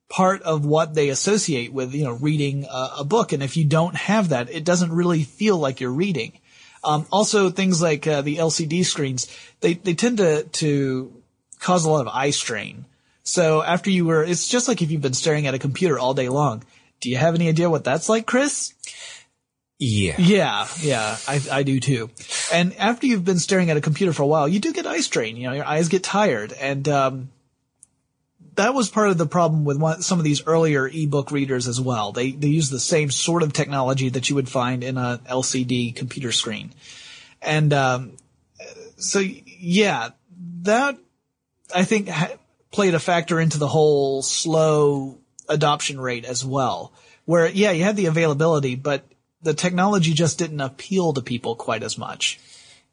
part 0.10 0.41
of 0.41 0.65
what 0.65 0.93
they 0.93 1.08
associate 1.08 1.72
with, 1.72 1.96
you 1.96 2.03
know, 2.03 2.12
reading 2.12 2.65
a, 2.65 2.89
a 3.00 3.03
book. 3.05 3.31
And 3.31 3.41
if 3.41 3.55
you 3.55 3.63
don't 3.63 3.96
have 3.96 4.29
that, 4.29 4.51
it 4.51 4.65
doesn't 4.65 4.91
really 4.91 5.24
feel 5.24 5.58
like 5.58 5.79
you're 5.79 5.89
reading. 5.89 6.34
Um, 6.84 7.05
also 7.12 7.50
things 7.50 7.81
like 7.81 8.05
uh, 8.08 8.22
the 8.22 8.38
LCD 8.38 8.84
screens, 8.84 9.34
they, 9.62 9.75
they 9.75 9.93
tend 9.93 10.17
to, 10.17 10.43
to 10.43 11.13
cause 11.60 11.86
a 11.86 11.89
lot 11.89 12.05
of 12.05 12.13
eye 12.13 12.31
strain. 12.31 12.86
So 13.24 13.63
after 13.63 13.89
you 13.89 14.05
were, 14.05 14.24
it's 14.24 14.50
just 14.50 14.67
like 14.67 14.81
if 14.81 14.91
you've 14.91 15.01
been 15.01 15.13
staring 15.13 15.48
at 15.48 15.53
a 15.53 15.60
computer 15.60 15.98
all 15.98 16.13
day 16.13 16.27
long. 16.27 16.63
Do 17.01 17.10
you 17.10 17.17
have 17.17 17.36
any 17.36 17.50
idea 17.50 17.70
what 17.70 17.84
that's 17.84 18.08
like, 18.08 18.25
Chris? 18.25 18.74
yeah. 19.79 20.15
Yeah, 20.20 20.67
yeah, 20.79 21.17
I, 21.27 21.41
I 21.51 21.63
do 21.63 21.79
too. 21.79 22.12
And 22.53 22.75
after 22.75 23.08
you've 23.08 23.25
been 23.25 23.39
staring 23.39 23.72
at 23.72 23.77
a 23.77 23.81
computer 23.81 24.13
for 24.13 24.22
a 24.22 24.27
while, 24.27 24.48
you 24.48 24.60
do 24.60 24.72
get 24.72 24.86
eye 24.86 25.00
strain. 25.00 25.36
You 25.36 25.50
know, 25.50 25.53
your 25.53 25.65
eyes 25.65 25.89
get 25.89 26.03
tired, 26.03 26.53
and 26.53 26.88
um, 26.88 27.29
that 28.55 28.75
was 28.75 28.89
part 28.89 29.10
of 29.10 29.17
the 29.17 29.25
problem 29.25 29.65
with 29.65 29.77
one, 29.77 30.03
some 30.03 30.20
of 30.20 30.24
these 30.24 30.46
earlier 30.46 30.88
ebook 30.88 31.31
readers 31.31 31.67
as 31.67 31.81
well. 31.81 32.12
They 32.12 32.31
they 32.31 32.50
use 32.50 32.70
the 32.70 32.79
same 32.79 33.10
sort 33.10 33.41
of 33.41 33.53
technology 33.53 34.10
that 34.10 34.29
you 34.29 34.36
would 34.36 34.48
find 34.48 34.84
in 34.84 34.98
a 35.00 35.20
LCD 35.27 35.96
computer 35.96 36.31
screen, 36.31 36.72
and 37.41 37.74
um, 37.74 38.17
so 38.98 39.20
yeah, 39.20 40.10
that 40.62 40.96
I 41.74 41.86
think 41.86 42.08
ha- 42.08 42.38
played 42.70 42.93
a 42.93 43.00
factor 43.00 43.39
into 43.39 43.58
the 43.58 43.67
whole 43.67 44.22
slow 44.22 45.17
adoption 45.51 46.00
rate 46.00 46.25
as 46.25 46.43
well. 46.43 46.93
Where 47.25 47.50
yeah, 47.50 47.72
you 47.72 47.84
had 47.84 47.96
the 47.96 48.08
availability, 48.08 48.75
but 48.75 49.05
the 49.41 49.53
technology 49.53 50.13
just 50.13 50.39
didn't 50.39 50.62
appeal 50.62 51.13
to 51.13 51.22
people 51.22 51.55
quite 51.55 51.84
as 51.84 51.98
much. 51.98 52.39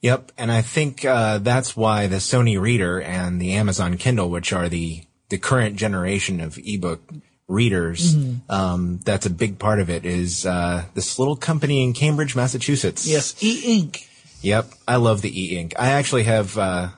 Yep, 0.01 0.33
and 0.39 0.53
I 0.53 0.63
think 0.63 1.05
uh, 1.05 1.39
that's 1.39 1.77
why 1.77 2.07
the 2.07 2.17
Sony 2.17 2.61
Reader 2.61 3.01
and 3.01 3.41
the 3.41 3.55
Amazon 3.55 3.97
Kindle, 3.97 4.31
which 4.31 4.53
are 4.53 4.69
the 4.69 5.03
the 5.29 5.39
current 5.39 5.77
generation 5.77 6.41
of 6.41 6.59
ebook 6.59 7.03
readers, 7.49 8.15
um, 8.49 9.01
that's 9.05 9.27
a 9.27 9.31
big 9.31 9.59
part 9.59 9.81
of 9.81 9.91
it. 9.91 10.05
Is 10.05 10.47
uh, 10.47 10.85
this 10.95 11.19
little 11.19 11.37
company 11.37 11.83
in 11.83 11.95
Cambridge, 11.95 12.37
Massachusetts? 12.37 13.07
Yes, 13.07 13.35
e-ink. 13.43 14.09
Yep, 14.41 14.73
I 14.87 14.97
love 14.97 15.21
the 15.21 15.33
e-ink. 15.45 15.75
I 15.79 15.91
actually 15.91 16.25
have. 16.25 16.57
Uh, 16.57 16.89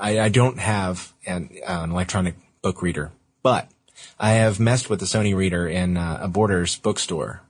I, 0.00 0.20
I 0.20 0.28
don't 0.28 0.58
have 0.58 1.12
an, 1.26 1.50
uh, 1.66 1.80
an 1.82 1.90
electronic 1.90 2.34
book 2.62 2.82
reader, 2.82 3.12
but 3.42 3.68
I 4.18 4.32
have 4.32 4.60
messed 4.60 4.90
with 4.90 5.00
the 5.00 5.06
Sony 5.06 5.34
reader 5.34 5.68
in 5.68 5.96
uh, 5.96 6.18
a 6.22 6.28
Borders 6.28 6.76
bookstore, 6.76 7.42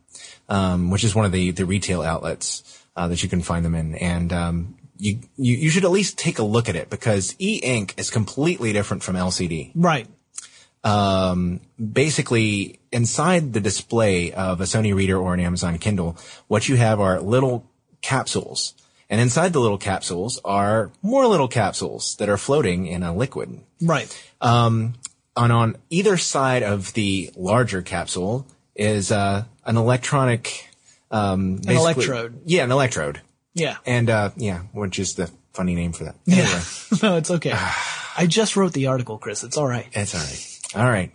um, 0.49 0.90
which 0.90 1.05
is 1.05 1.14
one 1.14 1.25
of 1.25 1.33
the 1.33 1.50
the 1.50 1.64
retail 1.64 2.02
outlets 2.02 2.85
uh, 2.97 3.09
that 3.09 3.23
you 3.23 3.28
can 3.28 3.43
find 3.43 3.64
them 3.64 3.75
in, 3.75 3.95
and 3.95 4.33
um, 4.33 4.76
you, 4.99 5.21
you 5.37 5.57
you 5.57 5.71
should 5.71 5.85
at 5.85 5.90
least 5.90 6.19
take 6.19 6.38
a 6.38 6.45
look 6.45 6.69
at 6.69 6.76
it 6.76 6.90
because 6.90 7.35
e-ink 7.38 7.95
is 7.97 8.11
completely 8.11 8.73
different 8.73 9.02
from 9.02 9.17
LCD. 9.17 9.73
Right. 9.75 10.07
Um, 10.85 11.61
basically, 11.93 12.78
inside 12.93 13.52
the 13.52 13.61
display 13.61 14.33
of 14.33 14.61
a 14.61 14.64
Sony 14.64 14.95
reader 14.95 15.19
or 15.19 15.35
an 15.35 15.40
Amazon 15.40 15.78
Kindle, 15.78 16.17
what 16.47 16.69
you 16.69 16.76
have 16.76 17.00
are 17.00 17.21
little 17.21 17.67
capsules. 18.00 18.75
And 19.11 19.21
inside 19.21 19.52
the 19.52 19.61
little 19.61 19.78
capsules 19.78 20.40
are 20.45 20.93
more 21.02 21.26
little 21.26 21.49
capsules 21.49 22.17
that 22.17 22.28
are 22.28 22.37
floating 22.37 22.87
in 22.87 23.02
a 23.02 23.14
liquid. 23.14 23.61
Right. 23.81 24.09
Um, 24.40 24.95
on, 25.38 25.50
on 25.50 25.76
either 25.90 26.16
side 26.16 26.62
of 26.62 26.92
the 26.95 27.30
larger 27.37 27.80
capsule 27.83 28.47
is, 28.75 29.11
uh, 29.12 29.45
an 29.64 29.76
electronic, 29.76 30.68
um, 31.11 31.57
basically- 31.57 31.76
electrode. 31.76 32.40
Yeah, 32.45 32.64
an 32.64 32.71
electrode. 32.73 33.21
Yeah. 33.54 33.76
And, 33.87 34.11
uh, 34.11 34.30
yeah, 34.37 34.61
which 34.73 34.99
is 34.99 35.14
the 35.14 35.30
funny 35.52 35.75
name 35.75 35.92
for 35.92 36.04
that. 36.04 36.16
Yeah. 36.26 36.62
No, 37.02 37.16
it's 37.16 37.30
okay. 37.30 37.52
I 38.16 38.26
just 38.26 38.57
wrote 38.57 38.73
the 38.73 38.87
article, 38.88 39.18
Chris. 39.18 39.45
It's 39.45 39.57
all 39.57 39.66
right. 39.68 39.87
it's 39.92 40.14
all 40.14 40.21
right. 40.21 40.85
All 40.87 40.90
right. 40.92 41.12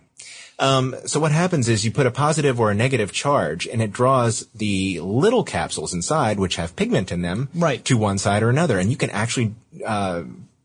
Um, 0.58 0.94
so 1.06 1.18
what 1.20 1.32
happens 1.32 1.68
is 1.68 1.84
you 1.84 1.90
put 1.90 2.06
a 2.06 2.10
positive 2.12 2.60
or 2.60 2.70
a 2.70 2.74
negative 2.74 3.12
charge 3.12 3.66
and 3.66 3.82
it 3.82 3.92
draws 3.92 4.46
the 4.54 5.00
little 5.00 5.42
capsules 5.42 5.92
inside, 5.92 6.38
which 6.38 6.56
have 6.56 6.76
pigment 6.76 7.10
in 7.10 7.22
them, 7.22 7.48
Right. 7.54 7.84
to 7.86 7.96
one 7.98 8.18
side 8.18 8.42
or 8.42 8.50
another. 8.50 8.78
And 8.78 8.88
you 8.88 8.96
can 8.96 9.10
actually, 9.10 9.54
uh, 9.84 10.22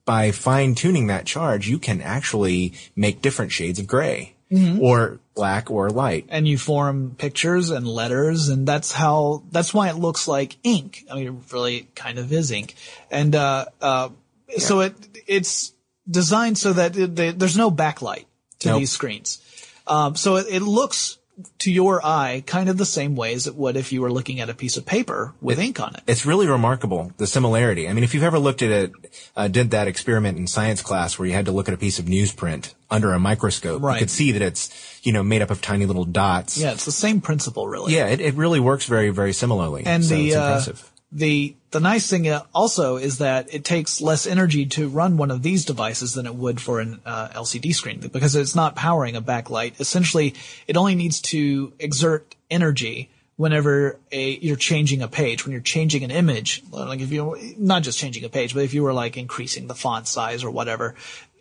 by 0.09 0.31
fine 0.31 0.73
tuning 0.73 1.05
that 1.07 1.25
charge, 1.25 1.67
you 1.69 1.77
can 1.77 2.01
actually 2.01 2.73
make 2.95 3.21
different 3.21 3.51
shades 3.51 3.77
of 3.79 3.85
gray 3.87 4.33
Mm-hmm. 4.51 4.81
or 4.81 5.19
black 5.35 5.69
or 5.69 5.91
light. 5.91 6.25
and 6.27 6.47
you 6.47 6.57
form 6.57 7.13
pictures 7.19 7.69
and 7.69 7.87
letters 7.87 8.49
and 8.49 8.67
that's 8.67 8.91
how 8.91 9.43
that's 9.51 9.75
why 9.75 9.89
it 9.89 9.95
looks 9.95 10.27
like 10.27 10.57
ink 10.63 11.05
i 11.11 11.13
mean 11.13 11.27
it 11.27 11.53
really 11.53 11.87
kind 11.93 12.17
of 12.17 12.33
is 12.33 12.49
ink 12.49 12.73
and 13.11 13.35
uh 13.35 13.65
uh 13.79 14.09
so 14.57 14.79
it 14.79 14.95
it's 15.27 15.71
designed 16.09 16.57
so 16.57 16.73
that 16.73 16.97
it, 16.97 17.15
they, 17.15 17.29
there's 17.29 17.55
no 17.55 17.69
backlight 17.69 18.25
to 18.57 18.69
Nope. 18.69 18.79
these 18.79 18.91
screens 18.91 19.39
um 19.85 20.15
so 20.15 20.37
it, 20.37 20.47
it 20.49 20.63
looks 20.63 21.18
to 21.59 21.71
your 21.71 22.05
eye 22.05 22.43
kind 22.45 22.69
of 22.69 22.77
the 22.77 22.85
same 22.85 23.15
way 23.15 23.33
as 23.33 23.47
it 23.47 23.55
would 23.55 23.75
if 23.77 23.91
you 23.93 24.01
were 24.01 24.11
looking 24.11 24.39
at 24.39 24.49
a 24.49 24.53
piece 24.53 24.77
of 24.77 24.85
paper 24.85 25.33
with 25.41 25.57
ink 25.59 25.79
on 25.79 25.95
it 25.95 26.01
It's 26.07 26.25
really 26.25 26.47
remarkable, 26.47 27.11
the 27.17 27.27
similarity. 27.27 27.87
I 27.87 27.93
mean, 27.93 28.03
if 28.03 28.13
you've 28.13 28.23
ever 28.23 28.39
looked 28.39 28.61
at 28.61 28.69
it, 28.71 28.91
uh, 29.35 29.47
did 29.47 29.71
that 29.71 29.87
experiment 29.87 30.37
in 30.37 30.47
science 30.47 30.81
class 30.81 31.17
where 31.17 31.27
you 31.27 31.33
had 31.33 31.45
to 31.45 31.51
look 31.51 31.67
at 31.67 31.73
a 31.73 31.77
piece 31.77 31.99
of 31.99 32.05
newsprint 32.05 32.73
under 32.91 33.13
a 33.13 33.19
microscope, 33.19 33.81
Right. 33.81 33.93
you 33.95 33.99
could 33.99 34.09
see 34.09 34.31
that 34.33 34.41
it's, 34.41 34.69
you 35.03 35.13
know, 35.13 35.23
made 35.23 35.41
up 35.41 35.49
of 35.51 35.61
tiny 35.61 35.85
little 35.85 36.05
dots. 36.05 36.57
yeah 36.57 36.71
it's 36.71 36.85
the 36.85 36.91
same 36.91 37.21
principle 37.21 37.67
really 37.67 37.95
Yeah, 37.95 38.07
it, 38.07 38.19
it 38.19 38.33
really 38.35 38.59
works 38.59 38.85
very, 38.85 39.09
very 39.09 39.33
similarly. 39.33 39.83
And 39.85 40.03
so 40.03 40.15
the 40.15 40.27
it's 40.27 40.35
uh, 40.35 40.73
the 41.11 41.55
the 41.71 41.79
nice 41.79 42.09
thing 42.09 42.27
uh, 42.27 42.43
also 42.53 42.97
is 42.97 43.19
that 43.19 43.53
it 43.53 43.63
takes 43.63 44.01
less 44.01 44.25
energy 44.25 44.65
to 44.65 44.89
run 44.89 45.17
one 45.17 45.31
of 45.31 45.43
these 45.43 45.65
devices 45.65 46.13
than 46.13 46.25
it 46.25 46.35
would 46.35 46.59
for 46.59 46.79
an 46.79 46.99
uh, 47.05 47.29
LCD 47.29 47.73
screen 47.75 47.99
because 47.99 48.35
it's 48.35 48.55
not 48.55 48.75
powering 48.75 49.15
a 49.15 49.21
backlight. 49.21 49.79
Essentially, 49.79 50.33
it 50.67 50.77
only 50.77 50.95
needs 50.95 51.21
to 51.21 51.73
exert 51.79 52.35
energy 52.49 53.09
whenever 53.35 53.97
a 54.11 54.31
you're 54.39 54.55
changing 54.55 55.01
a 55.01 55.07
page, 55.07 55.45
when 55.45 55.51
you're 55.51 55.61
changing 55.61 56.03
an 56.03 56.11
image. 56.11 56.63
Like 56.71 57.01
if 57.01 57.11
you 57.11 57.37
not 57.57 57.83
just 57.83 57.99
changing 57.99 58.23
a 58.23 58.29
page, 58.29 58.53
but 58.53 58.63
if 58.63 58.73
you 58.73 58.83
were 58.83 58.93
like 58.93 59.15
increasing 59.15 59.67
the 59.67 59.75
font 59.75 60.07
size 60.07 60.43
or 60.43 60.51
whatever, 60.51 60.95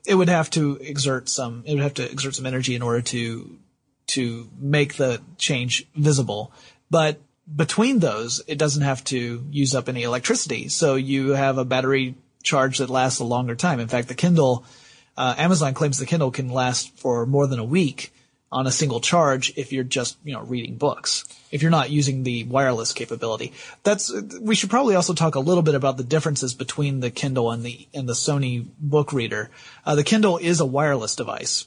it 0.07 0.15
would 0.15 0.29
have 0.29 0.51
to 0.51 0.77
exert 0.77 1.29
some 1.29 1.63
it 1.67 1.75
would 1.75 1.83
have 1.83 1.95
to 1.95 2.11
exert 2.11 2.35
some 2.35 2.47
energy 2.47 2.75
in 2.75 2.83
order 2.83 3.01
to 3.03 3.59
to 4.09 4.49
make 4.59 4.95
the 4.95 5.21
change 5.39 5.87
visible. 5.95 6.53
But 6.91 7.19
between 7.55 7.99
those, 7.99 8.43
it 8.47 8.59
doesn't 8.59 8.83
have 8.83 9.03
to 9.05 9.45
use 9.51 9.75
up 9.75 9.89
any 9.89 10.03
electricity. 10.03 10.69
So 10.69 10.97
you 10.97 11.31
have 11.31 11.59
a 11.59 11.65
battery 11.65 12.15
charge 12.43 12.79
that 12.79 12.91
lasts 12.91 13.21
a 13.21 13.25
longer 13.25 13.55
time. 13.55 13.81
In 13.81 13.89
fact, 13.89 14.09
the 14.09 14.15
Kindle, 14.15 14.65
uh, 15.17 15.35
Amazon 15.39 15.75
claims 15.75 15.99
the 15.99 16.07
Kindle 16.07 16.31
can 16.31 16.51
last 16.51 16.97
for 16.99 17.27
more 17.27 17.47
than 17.47 17.59
a 17.59 17.65
week 17.65 18.13
on 18.51 18.67
a 18.67 18.71
single 18.71 19.01
charge 19.01 19.53
if 19.57 19.73
you're 19.73 19.85
just, 19.85 20.17
you 20.25 20.33
know, 20.33 20.41
reading 20.41 20.77
books. 20.77 21.25
If 21.51 21.63
you're 21.63 21.71
not 21.71 21.91
using 21.91 22.23
the 22.23 22.45
wireless 22.45 22.93
capability. 22.93 23.53
That's, 23.83 24.13
we 24.41 24.55
should 24.55 24.71
probably 24.71 24.95
also 24.95 25.15
talk 25.15 25.35
a 25.35 25.41
little 25.41 25.63
bit 25.63 25.75
about 25.75 25.97
the 25.97 26.05
differences 26.05 26.55
between 26.55 27.01
the 27.01 27.11
Kindle 27.11 27.51
and 27.51 27.63
the, 27.63 27.89
and 27.93 28.09
the 28.09 28.15
Sony 28.15 28.67
book 28.79 29.13
reader. 29.13 29.51
Uh, 29.85 29.95
the 29.95 30.05
Kindle 30.05 30.39
is 30.39 30.61
a 30.61 30.67
wireless 30.67 31.17
device 31.17 31.67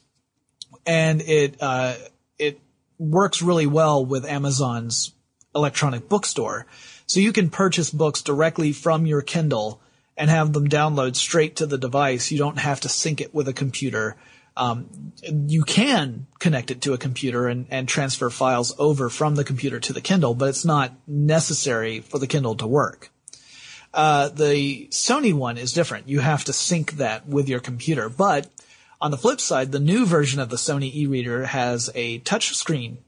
and 0.85 1.21
it, 1.21 1.57
uh, 1.61 1.95
it 2.39 2.59
works 2.97 3.41
really 3.41 3.67
well 3.67 4.03
with 4.03 4.25
Amazon's 4.25 5.11
electronic 5.55 6.07
bookstore. 6.07 6.65
So 7.05 7.19
you 7.19 7.33
can 7.33 7.49
purchase 7.49 7.91
books 7.91 8.21
directly 8.21 8.71
from 8.71 9.05
your 9.05 9.21
Kindle 9.21 9.81
and 10.17 10.29
have 10.29 10.53
them 10.53 10.69
download 10.69 11.15
straight 11.15 11.57
to 11.57 11.65
the 11.65 11.77
device. 11.77 12.31
You 12.31 12.37
don't 12.37 12.59
have 12.59 12.81
to 12.81 12.89
sync 12.89 13.21
it 13.21 13.33
with 13.33 13.47
a 13.47 13.53
computer. 13.53 14.15
Um, 14.55 15.13
you 15.23 15.63
can 15.63 16.27
connect 16.39 16.71
it 16.71 16.81
to 16.81 16.93
a 16.93 16.97
computer 16.97 17.47
and, 17.47 17.65
and 17.69 17.87
transfer 17.87 18.29
files 18.29 18.75
over 18.77 19.09
from 19.09 19.35
the 19.35 19.43
computer 19.43 19.79
to 19.79 19.93
the 19.93 20.01
Kindle, 20.01 20.33
but 20.33 20.49
it's 20.49 20.65
not 20.65 20.93
necessary 21.07 22.01
for 22.01 22.19
the 22.19 22.27
Kindle 22.27 22.55
to 22.55 22.67
work. 22.67 23.09
Uh, 23.93 24.29
the 24.29 24.87
Sony 24.87 25.33
one 25.33 25.57
is 25.57 25.73
different. 25.73 26.07
You 26.07 26.19
have 26.19 26.45
to 26.45 26.53
sync 26.53 26.93
that 26.93 27.27
with 27.27 27.49
your 27.49 27.59
computer. 27.59 28.07
But 28.07 28.49
on 29.01 29.11
the 29.11 29.17
flip 29.17 29.41
side, 29.41 29.71
the 29.71 29.79
new 29.79 30.05
version 30.05 30.39
of 30.39 30.49
the 30.49 30.55
Sony 30.55 30.93
e-reader 30.93 31.45
has 31.45 31.89
a 31.95 32.19
touch 32.19 32.55
screen, 32.55 32.99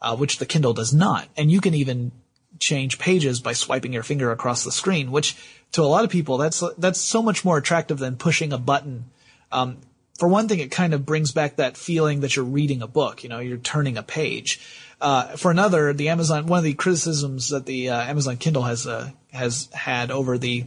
uh, 0.00 0.16
which 0.16 0.38
the 0.38 0.46
Kindle 0.46 0.72
does 0.72 0.92
not. 0.92 1.28
And 1.36 1.50
you 1.50 1.60
can 1.60 1.74
even 1.74 2.12
change 2.58 2.98
pages 2.98 3.40
by 3.40 3.52
swiping 3.52 3.92
your 3.92 4.02
finger 4.02 4.30
across 4.30 4.64
the 4.64 4.72
screen, 4.72 5.10
which 5.10 5.36
to 5.72 5.82
a 5.82 5.84
lot 5.84 6.04
of 6.04 6.10
people, 6.10 6.36
that's, 6.36 6.62
that's 6.78 7.00
so 7.00 7.22
much 7.22 7.44
more 7.44 7.58
attractive 7.58 7.98
than 7.98 8.16
pushing 8.16 8.52
a 8.52 8.58
button. 8.58 9.04
Um, 9.52 9.78
for 10.18 10.28
one 10.28 10.48
thing, 10.48 10.58
it 10.58 10.70
kind 10.70 10.92
of 10.92 11.06
brings 11.06 11.32
back 11.32 11.56
that 11.56 11.76
feeling 11.76 12.20
that 12.20 12.36
you're 12.36 12.44
reading 12.44 12.82
a 12.82 12.86
book. 12.86 13.22
You 13.22 13.30
know, 13.30 13.38
you're 13.38 13.56
turning 13.56 13.96
a 13.96 14.02
page. 14.02 14.60
Uh, 15.00 15.36
for 15.36 15.50
another, 15.50 15.94
the 15.94 16.10
Amazon, 16.10 16.46
one 16.46 16.58
of 16.58 16.64
the 16.64 16.74
criticisms 16.74 17.48
that 17.48 17.64
the 17.64 17.88
uh, 17.88 18.02
Amazon 18.02 18.36
Kindle 18.36 18.64
has 18.64 18.86
uh, 18.86 19.10
has 19.32 19.70
had 19.72 20.10
over 20.10 20.36
the 20.36 20.66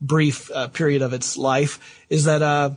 brief 0.00 0.50
uh, 0.50 0.68
period 0.68 1.02
of 1.02 1.12
its 1.12 1.36
life 1.36 2.04
is 2.08 2.24
that 2.24 2.40
uh, 2.40 2.70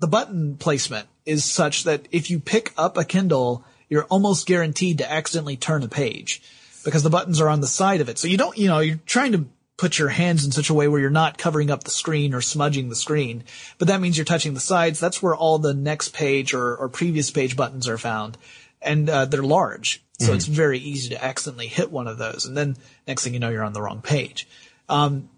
the 0.00 0.08
button 0.08 0.56
placement 0.56 1.06
is 1.24 1.44
such 1.44 1.84
that 1.84 2.06
if 2.10 2.28
you 2.28 2.40
pick 2.40 2.72
up 2.76 2.96
a 2.96 3.04
Kindle, 3.04 3.64
you're 3.90 4.04
almost 4.04 4.46
guaranteed 4.46 4.98
to 4.98 5.12
accidentally 5.12 5.58
turn 5.58 5.82
a 5.82 5.88
page 5.88 6.40
because 6.84 7.02
the 7.02 7.10
buttons 7.10 7.40
are 7.42 7.48
on 7.50 7.60
the 7.60 7.66
side 7.66 8.00
of 8.00 8.08
it. 8.08 8.16
So 8.16 8.28
you 8.28 8.38
don't, 8.38 8.56
you 8.56 8.68
know, 8.68 8.78
you're 8.78 9.00
trying 9.04 9.32
to 9.32 9.44
put 9.76 9.98
your 9.98 10.08
hands 10.08 10.44
in 10.44 10.52
such 10.52 10.70
a 10.70 10.74
way 10.74 10.88
where 10.88 11.00
you're 11.00 11.10
not 11.10 11.36
covering 11.36 11.70
up 11.70 11.84
the 11.84 11.90
screen 11.90 12.32
or 12.32 12.40
smudging 12.40 12.88
the 12.88 12.96
screen, 12.96 13.44
but 13.78 13.88
that 13.88 14.00
means 14.00 14.16
you're 14.16 14.24
touching 14.24 14.54
the 14.54 14.60
sides. 14.60 15.00
That's 15.00 15.22
where 15.22 15.34
all 15.34 15.58
the 15.58 15.74
next 15.74 16.14
page 16.14 16.54
or, 16.54 16.76
or 16.76 16.88
previous 16.88 17.30
page 17.30 17.56
buttons 17.56 17.88
are 17.88 17.98
found. 17.98 18.38
And 18.82 19.10
uh, 19.10 19.26
they're 19.26 19.42
large, 19.42 20.02
so 20.18 20.32
it's 20.32 20.46
very 20.46 20.78
easy 20.78 21.10
to 21.10 21.22
accidentally 21.22 21.66
hit 21.66 21.90
one 21.90 22.08
of 22.08 22.16
those, 22.16 22.46
and 22.46 22.56
then 22.56 22.76
next 23.06 23.24
thing 23.24 23.34
you 23.34 23.40
know, 23.40 23.50
you're 23.50 23.62
on 23.62 23.74
the 23.74 23.82
wrong 23.82 24.00
page. 24.00 24.48
Um, 24.88 25.28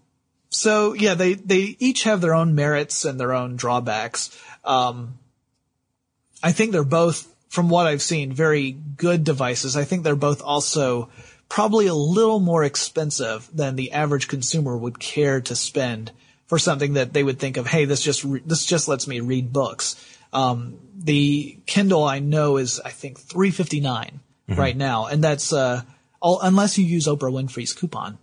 so 0.47 0.93
yeah, 0.93 1.13
they 1.13 1.33
they 1.33 1.75
each 1.79 2.03
have 2.03 2.21
their 2.21 2.33
own 2.33 2.55
merits 2.55 3.03
and 3.03 3.19
their 3.19 3.33
own 3.33 3.57
drawbacks. 3.57 4.37
Um, 4.63 5.19
I 6.41 6.53
think 6.53 6.71
they're 6.71 6.85
both, 6.85 7.32
from 7.53 7.69
what 7.69 7.85
I've 7.85 8.01
seen, 8.01 8.33
very 8.33 8.71
good 8.71 9.23
devices. 9.23 9.77
I 9.77 9.83
think 9.83 10.01
they're 10.01 10.15
both 10.15 10.41
also 10.41 11.09
probably 11.49 11.85
a 11.85 11.93
little 11.93 12.39
more 12.39 12.63
expensive 12.63 13.47
than 13.53 13.75
the 13.75 13.91
average 13.91 14.27
consumer 14.27 14.75
would 14.75 14.97
care 14.97 15.39
to 15.39 15.55
spend 15.55 16.11
for 16.47 16.57
something 16.57 16.93
that 16.93 17.13
they 17.13 17.21
would 17.21 17.37
think 17.37 17.57
of, 17.57 17.67
hey, 17.67 17.85
this 17.85 18.01
just 18.01 18.23
re- 18.23 18.41
this 18.43 18.65
just 18.65 18.87
lets 18.87 19.07
me 19.07 19.19
read 19.19 19.53
books. 19.53 19.95
Um, 20.33 20.79
the 20.97 21.59
Kindle 21.67 22.03
I 22.03 22.17
know 22.17 22.57
is 22.57 22.79
I 22.79 22.89
think 22.89 23.19
three 23.19 23.51
right 24.57 24.75
now, 24.75 25.05
and 25.05 25.23
that's 25.23 25.53
uh, 25.53 25.83
all 26.19 26.41
unless 26.41 26.79
you 26.79 26.85
use 26.85 27.05
Oprah 27.05 27.31
Winfrey's 27.31 27.73
coupon, 27.73 28.17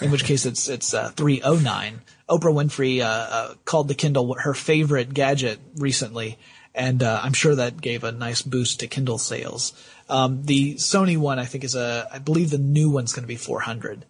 in 0.00 0.10
which 0.10 0.24
case 0.24 0.46
it's 0.46 0.70
it's 0.70 0.94
uh, 0.94 1.10
three 1.10 1.42
oh 1.42 1.56
nine. 1.56 2.00
Oprah 2.30 2.54
Winfrey 2.54 3.02
uh, 3.02 3.04
uh, 3.04 3.54
called 3.66 3.88
the 3.88 3.94
Kindle 3.94 4.34
her 4.40 4.54
favorite 4.54 5.12
gadget 5.12 5.60
recently, 5.76 6.38
and 6.80 7.02
uh, 7.02 7.20
I'm 7.22 7.34
sure 7.34 7.54
that 7.54 7.80
gave 7.80 8.04
a 8.04 8.12
nice 8.12 8.40
boost 8.42 8.80
to 8.80 8.86
Kindle 8.88 9.18
sales. 9.18 9.72
Um, 10.08 10.42
the 10.44 10.74
Sony 10.76 11.16
one 11.18 11.38
I 11.38 11.44
think 11.44 11.62
is 11.64 11.74
a 11.76 12.08
I 12.12 12.18
believe 12.18 12.50
the 12.50 12.58
new 12.58 12.88
one's 12.90 13.12
going 13.12 13.22
to 13.24 13.28
be 13.28 13.36
four 13.36 13.60
hundred. 13.60 14.06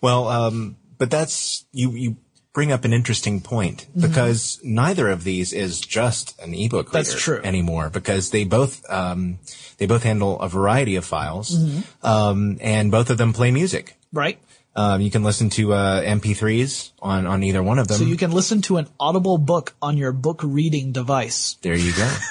Well, 0.00 0.28
um, 0.28 0.76
but 0.98 1.10
that's 1.10 1.64
you. 1.72 1.90
You 1.92 2.16
bring 2.52 2.72
up 2.72 2.84
an 2.86 2.92
interesting 2.94 3.40
point 3.40 3.86
because 4.00 4.58
neither 4.64 5.10
of 5.10 5.24
these 5.24 5.52
is 5.52 5.78
just 5.80 6.40
an 6.40 6.54
ebook 6.54 6.86
reader 6.86 6.86
Mm-hmm. 6.86 6.92
That's 6.92 7.22
true. 7.22 7.40
anymore 7.44 7.90
because 7.90 8.30
they 8.30 8.44
both 8.44 8.80
um, 8.90 9.38
they 9.78 9.86
both 9.86 10.02
handle 10.02 10.40
a 10.40 10.48
variety 10.48 10.96
of 10.96 11.04
files, 11.04 11.50
Mm-hmm. 11.56 12.06
um, 12.06 12.56
and 12.62 12.90
both 12.90 13.10
of 13.10 13.18
them 13.18 13.32
play 13.32 13.50
music. 13.50 13.96
Right. 14.12 14.38
Um, 14.76 15.00
you 15.00 15.10
can 15.10 15.24
listen 15.24 15.48
to 15.50 15.72
uh, 15.72 16.02
MP3s 16.02 16.92
on 17.00 17.26
on 17.26 17.42
either 17.42 17.62
one 17.62 17.78
of 17.78 17.88
them. 17.88 17.96
So 17.98 18.04
you 18.04 18.16
can 18.18 18.30
listen 18.30 18.60
to 18.62 18.76
an 18.76 18.88
audible 19.00 19.38
book 19.38 19.74
on 19.80 19.96
your 19.96 20.12
book 20.12 20.40
reading 20.44 20.92
device. 20.92 21.56
there 21.62 21.74
you 21.74 21.92
go. 21.92 22.10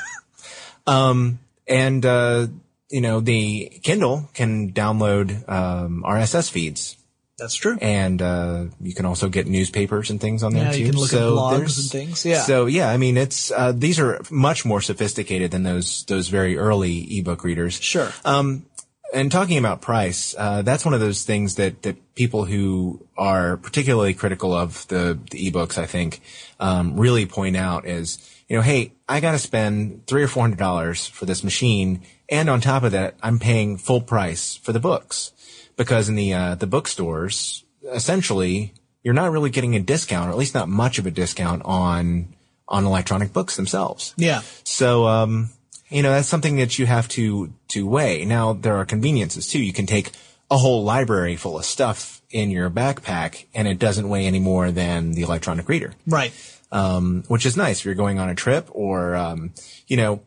Um, 0.88 1.40
and, 1.68 2.06
uh, 2.06 2.48
you 2.92 3.02
know, 3.02 3.20
the 3.20 3.72
Kindle 3.84 4.30
can 4.36 4.72
download, 4.72 5.50
um, 5.50 6.04
RSS 6.06 6.52
feeds. 6.52 6.96
That's 7.38 7.56
true. 7.56 7.78
And, 7.82 8.22
uh, 8.22 8.66
you 8.80 8.94
can 8.94 9.06
also 9.06 9.28
get 9.28 9.48
newspapers 9.48 10.12
and 10.12 10.22
things 10.22 10.44
on 10.44 10.54
there 10.54 10.66
Yeah, 10.66 10.72
too. 10.74 10.80
you 10.80 10.86
can 10.92 10.96
look 10.96 11.12
at 11.12 11.18
so 11.18 11.36
blogs 11.36 11.80
and 11.80 11.90
things, 11.90 12.24
yeah. 12.25 12.44
So 12.44 12.68
yeah, 12.68 12.90
I 12.90 12.98
mean, 12.98 13.18
it's, 13.18 13.52
uh, 13.52 13.74
these 13.75 14.00
are 14.00 14.22
much 14.30 14.64
more 14.64 14.80
sophisticated 14.80 15.52
than 15.52 15.64
those, 15.64 16.06
those 16.06 16.28
very 16.30 16.56
early 16.56 17.18
ebook 17.18 17.44
readers. 17.44 17.82
Sure. 17.82 18.12
Um, 18.24 18.68
and 19.15 19.31
talking 19.31 19.57
about 19.57 19.81
price, 19.81 20.36
uh, 20.38 20.62
that's 20.62 20.84
one 20.84 20.93
of 20.93 21.00
those 21.00 21.24
things 21.24 21.55
that, 21.55 21.81
that 21.84 22.15
people 22.15 22.43
who 22.43 23.07
are 23.17 23.55
particularly 23.57 24.13
critical 24.13 24.53
of 24.53 24.86
the, 24.89 25.17
the 25.31 25.50
ebooks, 25.50 25.77
I 25.77 25.86
think, 25.86 26.19
um, 26.60 27.00
really 27.00 27.25
point 27.25 27.55
out 27.55 27.88
is, 27.88 28.19
you 28.50 28.57
know, 28.57 28.62
hey, 28.62 28.91
I 29.07 29.22
got 29.22 29.31
to 29.31 29.39
spend 29.39 30.05
three 30.05 30.22
or 30.22 30.27
four 30.27 30.43
hundred 30.43 30.60
dollars 30.60 31.07
for 31.07 31.25
this 31.25 31.43
machine, 31.43 32.01
and 32.29 32.50
on 32.50 32.60
top 32.60 32.84
of 32.84 32.91
that, 32.91 33.15
I'm 33.24 33.39
paying 33.39 33.77
full 33.77 34.01
price 34.01 34.57
for 34.57 34.74
the 34.74 34.79
books 34.79 35.31
because 35.77 36.10
in 36.10 36.15
the 36.15 36.34
uh, 36.34 36.55
the 36.55 36.67
bookstores, 36.67 37.63
essentially, 37.91 38.74
you're 39.01 39.13
not 39.13 39.31
really 39.31 39.50
getting 39.50 39.75
a 39.75 39.79
discount, 39.79 40.27
or 40.27 40.31
at 40.31 40.38
least 40.38 40.53
not 40.53 40.67
much 40.67 41.00
of 41.00 41.05
a 41.05 41.12
discount 41.12 41.62
on 41.65 42.36
on 42.67 42.86
electronic 42.86 43.31
books 43.31 43.55
themselves. 43.55 44.13
Yeah. 44.17 44.41
So, 44.63 45.07
um, 45.07 45.50
you 45.89 46.01
know, 46.01 46.12
that's 46.12 46.27
something 46.27 46.58
that 46.58 46.77
you 46.80 46.86
have 46.86 47.08
to, 47.10 47.54
to 47.70 47.88
weigh. 47.88 48.25
Now, 48.25 48.54
there 48.54 48.75
are 48.75 48.86
conveniences 48.86 49.48
too. 49.48 49.60
You 49.60 49.74
can 49.74 49.86
take 49.86 50.12
a 50.51 50.58
whole 50.58 50.84
library 50.84 51.36
full 51.36 51.58
of 51.58 51.65
stuff 51.65 52.22
in 52.32 52.51
your 52.51 52.70
backpack 52.70 53.46
and 53.54 53.68
it 53.68 53.80
doesn't 53.80 54.08
weigh 54.10 54.25
any 54.25 54.39
more 54.39 54.72
than 54.72 55.12
the 55.13 55.22
electronic 55.22 55.68
reader, 55.70 55.94
Right. 56.08 56.32
um, 56.72 57.24
which 57.27 57.46
is 57.46 57.56
nice 57.58 57.80
if 57.80 57.86
you're 57.86 57.96
going 57.96 58.20
on 58.20 58.30
a 58.30 58.36
trip 58.36 58.68
or, 58.72 59.15
um, 59.15 59.54
you 59.88 59.98
know, 59.98 60.22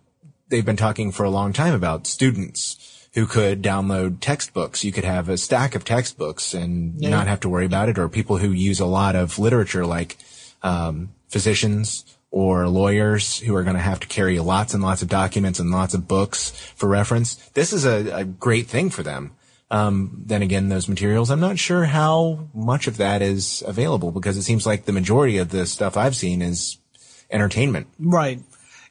they've 0.49 0.65
been 0.65 0.77
talking 0.77 1.13
for 1.13 1.25
a 1.25 1.31
long 1.31 1.53
time 1.53 1.75
about 1.75 2.07
students 2.07 3.07
who 3.15 3.27
could 3.27 3.63
download 3.63 4.19
textbooks. 4.21 4.85
You 4.85 4.93
could 4.93 5.05
have 5.05 5.29
a 5.29 5.37
stack 5.37 5.75
of 5.75 5.85
textbooks 5.85 6.55
and 6.55 6.95
Yeah. 7.01 7.11
not 7.11 7.27
have 7.27 7.41
to 7.41 7.49
worry 7.49 7.67
about 7.67 7.89
it 7.89 7.99
or 7.99 8.09
people 8.09 8.39
who 8.39 8.51
use 8.53 8.81
a 8.81 8.87
lot 8.87 9.15
of 9.17 9.39
literature 9.39 9.85
like, 9.87 10.17
um, 10.63 11.11
physicians 11.29 12.05
or 12.31 12.69
lawyers 12.69 13.39
who 13.39 13.55
are 13.55 13.63
going 13.63 13.77
to 13.77 13.83
have 13.83 14.01
to 14.01 14.07
carry 14.07 14.39
lots 14.39 14.75
and 14.75 14.83
lots 14.83 15.03
of 15.03 15.09
documents 15.09 15.59
and 15.59 15.71
lots 15.71 15.95
of 15.95 16.07
books 16.07 16.51
for 16.77 16.89
reference. 16.89 17.35
This 17.55 17.73
is 17.73 17.87
a, 17.87 18.21
a 18.21 18.25
great 18.25 18.67
thing 18.67 18.91
for 18.91 19.03
them. 19.03 19.33
Um, 19.71 20.23
then 20.25 20.43
again, 20.43 20.69
those 20.69 20.89
materials, 20.89 21.31
I'm 21.31 21.41
not 21.41 21.59
sure 21.59 21.85
how 21.85 22.49
much 22.55 22.87
of 22.87 22.97
that 22.99 23.21
is 23.21 23.63
available 23.67 24.11
because 24.11 24.37
it 24.37 24.43
seems 24.43 24.67
like 24.67 24.85
the 24.85 24.93
majority 24.93 25.39
of 25.39 25.51
the 25.51 25.67
stuff 25.67 25.97
I've 25.97 26.17
seen 26.17 26.41
is 26.41 26.79
entertainment. 27.31 27.87
Right. 27.99 28.41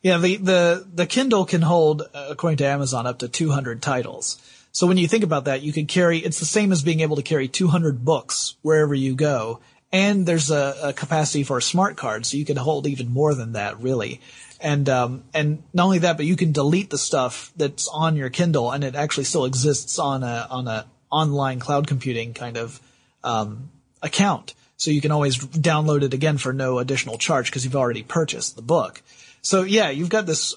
Yeah, 0.03 0.17
the, 0.17 0.37
the, 0.37 0.87
the 0.93 1.05
Kindle 1.07 1.45
can 1.45 1.63
hold, 1.63 2.03
according 2.13 2.57
to 2.57 2.67
Amazon, 2.67 3.07
up 3.07 3.19
to 3.19 3.27
200 3.27 3.81
titles. 3.81 4.39
So 4.71 4.85
when 4.85 4.97
you 4.97 5.07
think 5.07 5.23
about 5.23 5.45
that, 5.45 5.63
you 5.63 5.73
can 5.73 5.87
carry, 5.87 6.19
it's 6.19 6.39
the 6.39 6.45
same 6.45 6.71
as 6.71 6.83
being 6.83 6.99
able 6.99 7.15
to 7.15 7.23
carry 7.23 7.47
200 7.47 8.05
books 8.05 8.55
wherever 8.61 8.93
you 8.93 9.15
go. 9.15 9.59
And 9.91 10.25
there's 10.25 10.51
a, 10.51 10.75
a 10.83 10.93
capacity 10.93 11.43
for 11.43 11.57
a 11.57 11.61
smart 11.61 11.95
card, 11.95 12.25
so 12.25 12.37
you 12.37 12.45
can 12.45 12.57
hold 12.57 12.87
even 12.87 13.09
more 13.09 13.33
than 13.33 13.53
that, 13.53 13.79
really. 13.81 14.19
And, 14.59 14.89
um, 14.89 15.23
and 15.33 15.63
not 15.73 15.85
only 15.85 15.99
that, 15.99 16.17
but 16.17 16.25
you 16.25 16.35
can 16.35 16.51
delete 16.51 16.89
the 16.89 16.97
stuff 16.97 17.53
that's 17.55 17.87
on 17.87 18.15
your 18.15 18.29
Kindle 18.29 18.71
and 18.71 18.83
it 18.83 18.95
actually 18.95 19.23
still 19.23 19.45
exists 19.45 19.99
on 19.99 20.23
a, 20.23 20.47
on 20.49 20.67
a 20.67 20.87
online 21.09 21.59
cloud 21.59 21.87
computing 21.87 22.33
kind 22.33 22.57
of, 22.57 22.81
um, 23.23 23.69
account. 24.01 24.53
So 24.77 24.91
you 24.91 25.01
can 25.01 25.11
always 25.11 25.37
download 25.37 26.03
it 26.03 26.13
again 26.13 26.37
for 26.37 26.53
no 26.53 26.79
additional 26.79 27.17
charge 27.17 27.49
because 27.49 27.63
you've 27.63 27.75
already 27.75 28.03
purchased 28.03 28.55
the 28.55 28.61
book. 28.61 29.01
So 29.41 29.63
yeah, 29.63 29.89
you've 29.89 30.09
got 30.09 30.25
this 30.25 30.55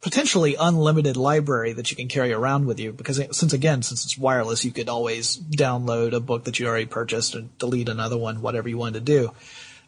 potentially 0.00 0.54
unlimited 0.58 1.16
library 1.16 1.72
that 1.72 1.90
you 1.90 1.96
can 1.96 2.08
carry 2.08 2.32
around 2.32 2.66
with 2.66 2.78
you 2.78 2.92
because 2.92 3.20
since 3.36 3.52
again, 3.52 3.82
since 3.82 4.04
it's 4.04 4.16
wireless, 4.16 4.64
you 4.64 4.70
could 4.70 4.88
always 4.88 5.36
download 5.36 6.12
a 6.12 6.20
book 6.20 6.44
that 6.44 6.58
you 6.58 6.66
already 6.66 6.86
purchased 6.86 7.34
and 7.34 7.56
delete 7.58 7.88
another 7.88 8.16
one, 8.16 8.40
whatever 8.40 8.68
you 8.68 8.78
wanted 8.78 9.04
to 9.04 9.12
do. 9.12 9.32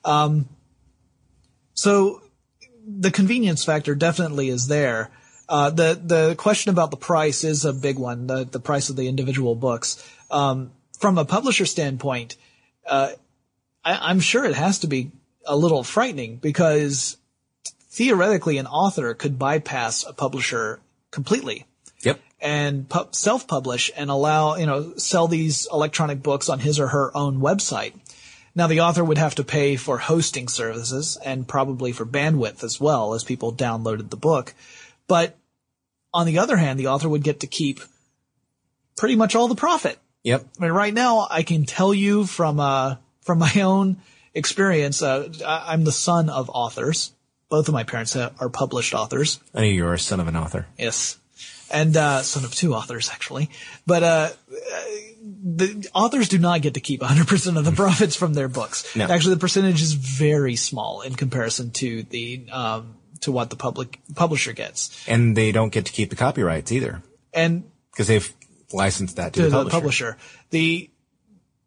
Um, 0.04 0.48
so 1.74 2.22
the 2.86 3.10
convenience 3.10 3.64
factor 3.64 3.94
definitely 3.94 4.48
is 4.48 4.66
there. 4.66 5.10
Uh, 5.48 5.70
the 5.70 6.00
the 6.02 6.34
question 6.36 6.70
about 6.70 6.90
the 6.90 6.96
price 6.96 7.44
is 7.44 7.64
a 7.64 7.72
big 7.72 7.98
one. 7.98 8.26
The 8.26 8.44
the 8.44 8.60
price 8.60 8.90
of 8.90 8.96
the 8.96 9.08
individual 9.08 9.54
books. 9.54 10.04
Um, 10.30 10.72
from 10.98 11.18
a 11.18 11.24
publisher 11.24 11.66
standpoint, 11.66 12.36
uh, 12.86 13.10
I, 13.84 14.10
I'm 14.10 14.20
sure 14.20 14.44
it 14.44 14.54
has 14.54 14.80
to 14.80 14.86
be 14.86 15.10
a 15.46 15.56
little 15.56 15.82
frightening 15.82 16.36
because 16.36 17.16
theoretically 17.90 18.58
an 18.58 18.66
author 18.66 19.14
could 19.14 19.38
bypass 19.38 20.04
a 20.04 20.12
publisher 20.12 20.80
completely 21.10 21.66
Yep. 22.02 22.20
and 22.40 22.88
pu- 22.88 23.08
self-publish 23.10 23.90
and 23.96 24.10
allow, 24.10 24.56
you 24.56 24.66
know, 24.66 24.94
sell 24.96 25.26
these 25.28 25.66
electronic 25.72 26.22
books 26.22 26.48
on 26.48 26.60
his 26.60 26.78
or 26.78 26.88
her 26.88 27.14
own 27.16 27.40
website. 27.40 27.92
Now 28.54 28.66
the 28.68 28.80
author 28.80 29.04
would 29.04 29.18
have 29.18 29.34
to 29.36 29.44
pay 29.44 29.76
for 29.76 29.98
hosting 29.98 30.48
services 30.48 31.16
and 31.24 31.46
probably 31.46 31.92
for 31.92 32.06
bandwidth 32.06 32.64
as 32.64 32.80
well 32.80 33.14
as 33.14 33.24
people 33.24 33.52
downloaded 33.52 34.10
the 34.10 34.16
book. 34.16 34.54
But 35.06 35.36
on 36.14 36.26
the 36.26 36.38
other 36.38 36.56
hand, 36.56 36.78
the 36.78 36.88
author 36.88 37.08
would 37.08 37.22
get 37.22 37.40
to 37.40 37.46
keep 37.46 37.80
pretty 38.96 39.16
much 39.16 39.34
all 39.34 39.48
the 39.48 39.54
profit. 39.54 39.98
Yep. 40.24 40.46
I 40.58 40.62
mean, 40.62 40.72
right 40.72 40.94
now 40.94 41.26
I 41.30 41.42
can 41.42 41.64
tell 41.64 41.92
you 41.94 42.26
from, 42.26 42.60
uh, 42.60 42.96
from 43.20 43.38
my 43.38 43.52
own 43.62 43.98
experience, 44.34 45.02
uh, 45.02 45.28
I- 45.44 45.72
I'm 45.72 45.84
the 45.84 45.92
son 45.92 46.28
of 46.28 46.50
authors. 46.52 47.12
Both 47.50 47.68
of 47.68 47.74
my 47.74 47.84
parents 47.84 48.14
ha- 48.14 48.30
are 48.40 48.48
published 48.48 48.94
authors. 48.94 49.40
I 49.54 49.60
know 49.62 49.66
you're 49.66 49.92
a 49.92 49.98
son 49.98 50.20
of 50.20 50.28
an 50.28 50.36
author. 50.36 50.66
Yes. 50.78 51.18
And, 51.72 51.96
uh, 51.96 52.22
son 52.22 52.44
of 52.44 52.54
two 52.54 52.74
authors, 52.74 53.10
actually. 53.12 53.50
But, 53.86 54.02
uh, 54.02 54.28
the 55.22 55.88
authors 55.94 56.28
do 56.28 56.38
not 56.38 56.62
get 56.62 56.74
to 56.74 56.80
keep 56.80 57.00
100% 57.00 57.56
of 57.56 57.64
the 57.64 57.72
profits 57.76 58.16
from 58.16 58.34
their 58.34 58.48
books. 58.48 58.94
No. 58.96 59.04
Actually, 59.06 59.34
the 59.34 59.40
percentage 59.40 59.82
is 59.82 59.92
very 59.92 60.56
small 60.56 61.02
in 61.02 61.14
comparison 61.14 61.70
to 61.72 62.02
the, 62.04 62.46
um, 62.50 62.96
to 63.20 63.32
what 63.32 63.50
the 63.50 63.56
public 63.56 64.00
publisher 64.14 64.52
gets. 64.52 65.06
And 65.06 65.36
they 65.36 65.52
don't 65.52 65.72
get 65.72 65.86
to 65.86 65.92
keep 65.92 66.10
the 66.10 66.16
copyrights 66.16 66.72
either 66.72 67.02
And 67.32 67.64
because 67.92 68.08
they've 68.08 68.32
licensed 68.72 69.16
that 69.16 69.32
to, 69.34 69.42
to 69.42 69.48
the, 69.50 69.64
the 69.64 69.70
publisher. 69.70 70.12
publisher. 70.12 70.16
The 70.50 70.89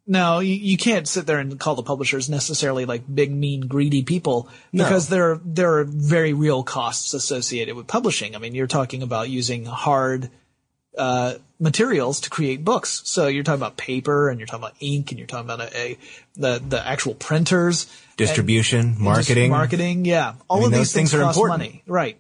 no, 0.06 0.40
you, 0.40 0.54
you 0.54 0.78
can't 0.78 1.08
sit 1.08 1.26
there 1.26 1.40
and 1.40 1.60
call 1.60 1.76
the 1.76 1.84
publishers 1.84 2.30
necessarily 2.30 2.86
like 2.86 3.04
big, 3.14 3.32
mean, 3.32 3.62
greedy 3.62 4.04
people 4.04 4.50
No. 4.72 4.84
because 4.84 5.08
there 5.08 5.40
there 5.46 5.78
are 5.78 5.84
very 5.86 6.34
real 6.34 6.64
costs 6.64 7.14
associated 7.14 7.76
with 7.76 7.88
publishing. 7.88 8.36
I 8.36 8.40
mean, 8.40 8.54
you're 8.54 8.68
talking 8.68 9.02
about 9.02 9.30
using 9.30 9.66
hard 9.66 10.30
uh, 10.98 11.36
materials 11.60 12.20
to 12.22 12.30
create 12.30 12.64
books. 12.64 13.02
So 13.06 13.28
you're 13.28 13.44
talking 13.44 13.62
about 13.62 13.78
paper, 13.78 14.30
and 14.30 14.40
you're 14.40 14.48
talking 14.48 14.64
about 14.64 14.76
ink, 14.80 15.12
and 15.12 15.18
you're 15.18 15.28
talking 15.28 15.50
about 15.50 15.62
a, 15.62 15.78
a 15.78 15.98
the 16.36 16.62
the 16.68 16.86
actual 16.86 17.16
printers, 17.16 17.88
Distribution, 18.18 18.96
marketing. 19.00 19.50
marketing. 19.52 20.06
Yeah, 20.06 20.34
all 20.50 20.58
mean, 20.58 20.68
of 20.68 20.72
these 20.74 20.94
things, 20.94 21.12
things 21.12 21.22
are 21.22 21.24
cost 21.26 21.38
important. 21.38 21.60
money, 21.60 21.84
right? 21.88 22.20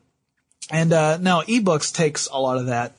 And 0.71 0.93
uh, 0.93 1.17
now 1.17 1.41
ebooks 1.41 1.93
takes 1.93 2.27
a 2.27 2.37
lot 2.37 2.57
of 2.57 2.67
that 2.67 2.95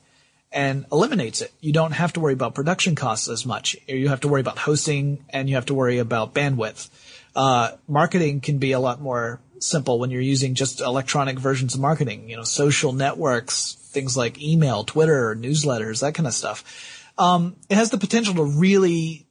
and 0.51 0.85
eliminates 0.91 1.41
it. 1.41 1.53
You 1.59 1.73
don't 1.73 1.91
have 1.91 2.13
to 2.13 2.19
worry 2.19 2.33
about 2.33 2.55
production 2.55 2.95
costs 2.95 3.27
as 3.27 3.45
much. 3.45 3.75
You 3.87 4.09
have 4.09 4.21
to 4.21 4.27
worry 4.27 4.41
about 4.41 4.57
hosting 4.57 5.25
and 5.29 5.49
you 5.49 5.55
have 5.55 5.65
to 5.67 5.73
worry 5.73 5.97
about 5.97 6.33
bandwidth. 6.33 6.89
Uh, 7.35 7.71
marketing 7.87 8.39
can 8.39 8.57
be 8.57 8.71
a 8.71 8.79
lot 8.79 9.01
more 9.01 9.41
simple 9.59 9.99
when 9.99 10.11
you're 10.11 10.21
using 10.21 10.55
just 10.55 10.79
electronic 10.79 11.37
versions 11.37 11.75
of 11.75 11.81
marketing. 11.81 12.29
You 12.29 12.37
know, 12.37 12.43
social 12.43 12.93
networks, 12.93 13.73
things 13.73 14.15
like 14.15 14.41
email, 14.41 14.83
Twitter, 14.83 15.35
newsletters, 15.35 16.01
that 16.01 16.15
kind 16.15 16.27
of 16.27 16.33
stuff. 16.33 17.11
Um, 17.17 17.55
it 17.69 17.75
has 17.75 17.89
the 17.89 17.97
potential 17.97 18.35
to 18.35 18.43
really 18.43 19.25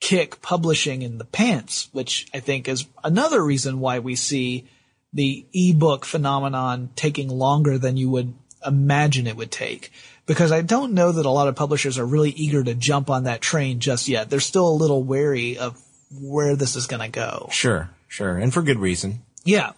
kick 0.00 0.40
publishing 0.42 1.02
in 1.02 1.18
the 1.18 1.24
pants, 1.24 1.88
which 1.92 2.28
I 2.32 2.40
think 2.40 2.68
is 2.68 2.86
another 3.02 3.42
reason 3.42 3.80
why 3.80 3.98
we 3.98 4.14
see 4.14 4.68
the 5.12 5.46
ebook 5.52 6.04
phenomenon 6.04 6.90
taking 6.94 7.28
longer 7.28 7.78
than 7.78 7.96
you 7.96 8.10
would 8.10 8.34
imagine 8.64 9.26
it 9.26 9.36
would 9.36 9.50
take. 9.50 9.90
Because 10.28 10.52
I 10.52 10.60
don't 10.60 10.92
know 10.92 11.10
that 11.10 11.26
a 11.26 11.30
lot 11.30 11.48
of 11.48 11.56
publishers 11.56 11.98
are 11.98 12.04
really 12.04 12.30
eager 12.30 12.62
to 12.62 12.74
jump 12.74 13.08
on 13.08 13.24
that 13.24 13.40
train 13.40 13.80
just 13.80 14.08
yet. 14.08 14.30
They're 14.30 14.40
still 14.40 14.68
a 14.68 14.70
little 14.70 15.02
wary 15.02 15.58
of 15.58 15.76
where 16.12 16.54
this 16.54 16.76
is 16.76 16.86
going 16.86 17.00
to 17.00 17.08
go. 17.08 17.48
Sure, 17.50 17.90
sure, 18.06 18.36
and 18.36 18.52
for 18.52 18.62
good 18.62 18.78
reason. 18.78 19.22
Yeah. 19.44 19.72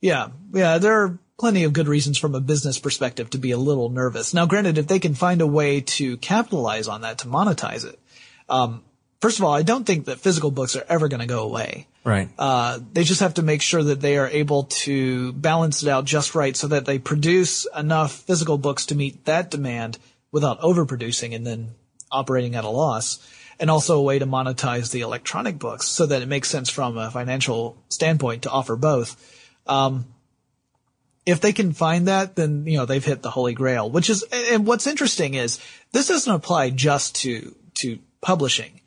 Yeah. 0.00 0.28
Yeah. 0.52 0.78
There 0.78 1.04
are 1.04 1.18
plenty 1.38 1.62
of 1.62 1.72
good 1.72 1.86
reasons 1.86 2.18
from 2.18 2.34
a 2.34 2.40
business 2.40 2.78
perspective 2.78 3.30
to 3.30 3.38
be 3.38 3.52
a 3.52 3.56
little 3.56 3.88
nervous. 3.88 4.34
Now, 4.34 4.46
granted, 4.46 4.78
if 4.78 4.88
they 4.88 4.98
can 4.98 5.14
find 5.14 5.40
a 5.40 5.46
way 5.46 5.80
to 5.80 6.16
capitalize 6.16 6.88
on 6.88 7.02
that, 7.02 7.18
to 7.18 7.28
monetize 7.28 7.86
it, 7.86 7.98
um, 8.48 8.82
first 9.20 9.38
of 9.38 9.44
all, 9.44 9.54
I 9.54 9.62
don't 9.62 9.84
think 9.84 10.06
that 10.06 10.18
physical 10.18 10.50
books 10.50 10.74
are 10.74 10.84
ever 10.88 11.06
going 11.06 11.20
to 11.20 11.26
go 11.26 11.44
away. 11.44 11.86
Right. 12.08 12.30
Uh, 12.38 12.78
they 12.94 13.04
just 13.04 13.20
have 13.20 13.34
to 13.34 13.42
make 13.42 13.60
sure 13.60 13.82
that 13.82 14.00
they 14.00 14.16
are 14.16 14.28
able 14.28 14.64
to 14.64 15.34
balance 15.34 15.82
it 15.82 15.90
out 15.90 16.06
just 16.06 16.34
right 16.34 16.56
so 16.56 16.68
that 16.68 16.86
they 16.86 16.98
produce 16.98 17.66
enough 17.76 18.12
physical 18.12 18.56
books 18.56 18.86
to 18.86 18.94
meet 18.94 19.26
that 19.26 19.50
demand 19.50 19.98
without 20.32 20.58
overproducing 20.62 21.34
and 21.34 21.46
then 21.46 21.68
operating 22.10 22.54
at 22.54 22.64
a 22.64 22.70
loss. 22.70 23.18
And 23.60 23.70
also 23.70 23.98
a 23.98 24.02
way 24.02 24.18
to 24.20 24.24
monetize 24.24 24.90
the 24.90 25.02
electronic 25.02 25.58
books 25.58 25.86
so 25.86 26.06
that 26.06 26.22
it 26.22 26.28
makes 26.28 26.48
sense 26.48 26.70
from 26.70 26.96
a 26.96 27.10
financial 27.10 27.76
standpoint 27.90 28.44
to 28.44 28.50
offer 28.50 28.76
both. 28.76 29.16
Um, 29.66 30.06
if 31.26 31.42
they 31.42 31.52
can 31.52 31.72
find 31.72 32.08
that, 32.08 32.36
then, 32.36 32.64
you 32.66 32.78
know, 32.78 32.86
they've 32.86 33.04
hit 33.04 33.20
the 33.20 33.30
holy 33.30 33.52
grail, 33.52 33.90
which 33.90 34.08
is, 34.08 34.24
and 34.32 34.66
what's 34.66 34.86
interesting 34.86 35.34
is 35.34 35.58
this 35.92 36.08
doesn't 36.08 36.32
apply 36.32 36.70
just 36.70 37.16
to, 37.16 37.54
to 37.74 37.98
publishing. 38.22 38.77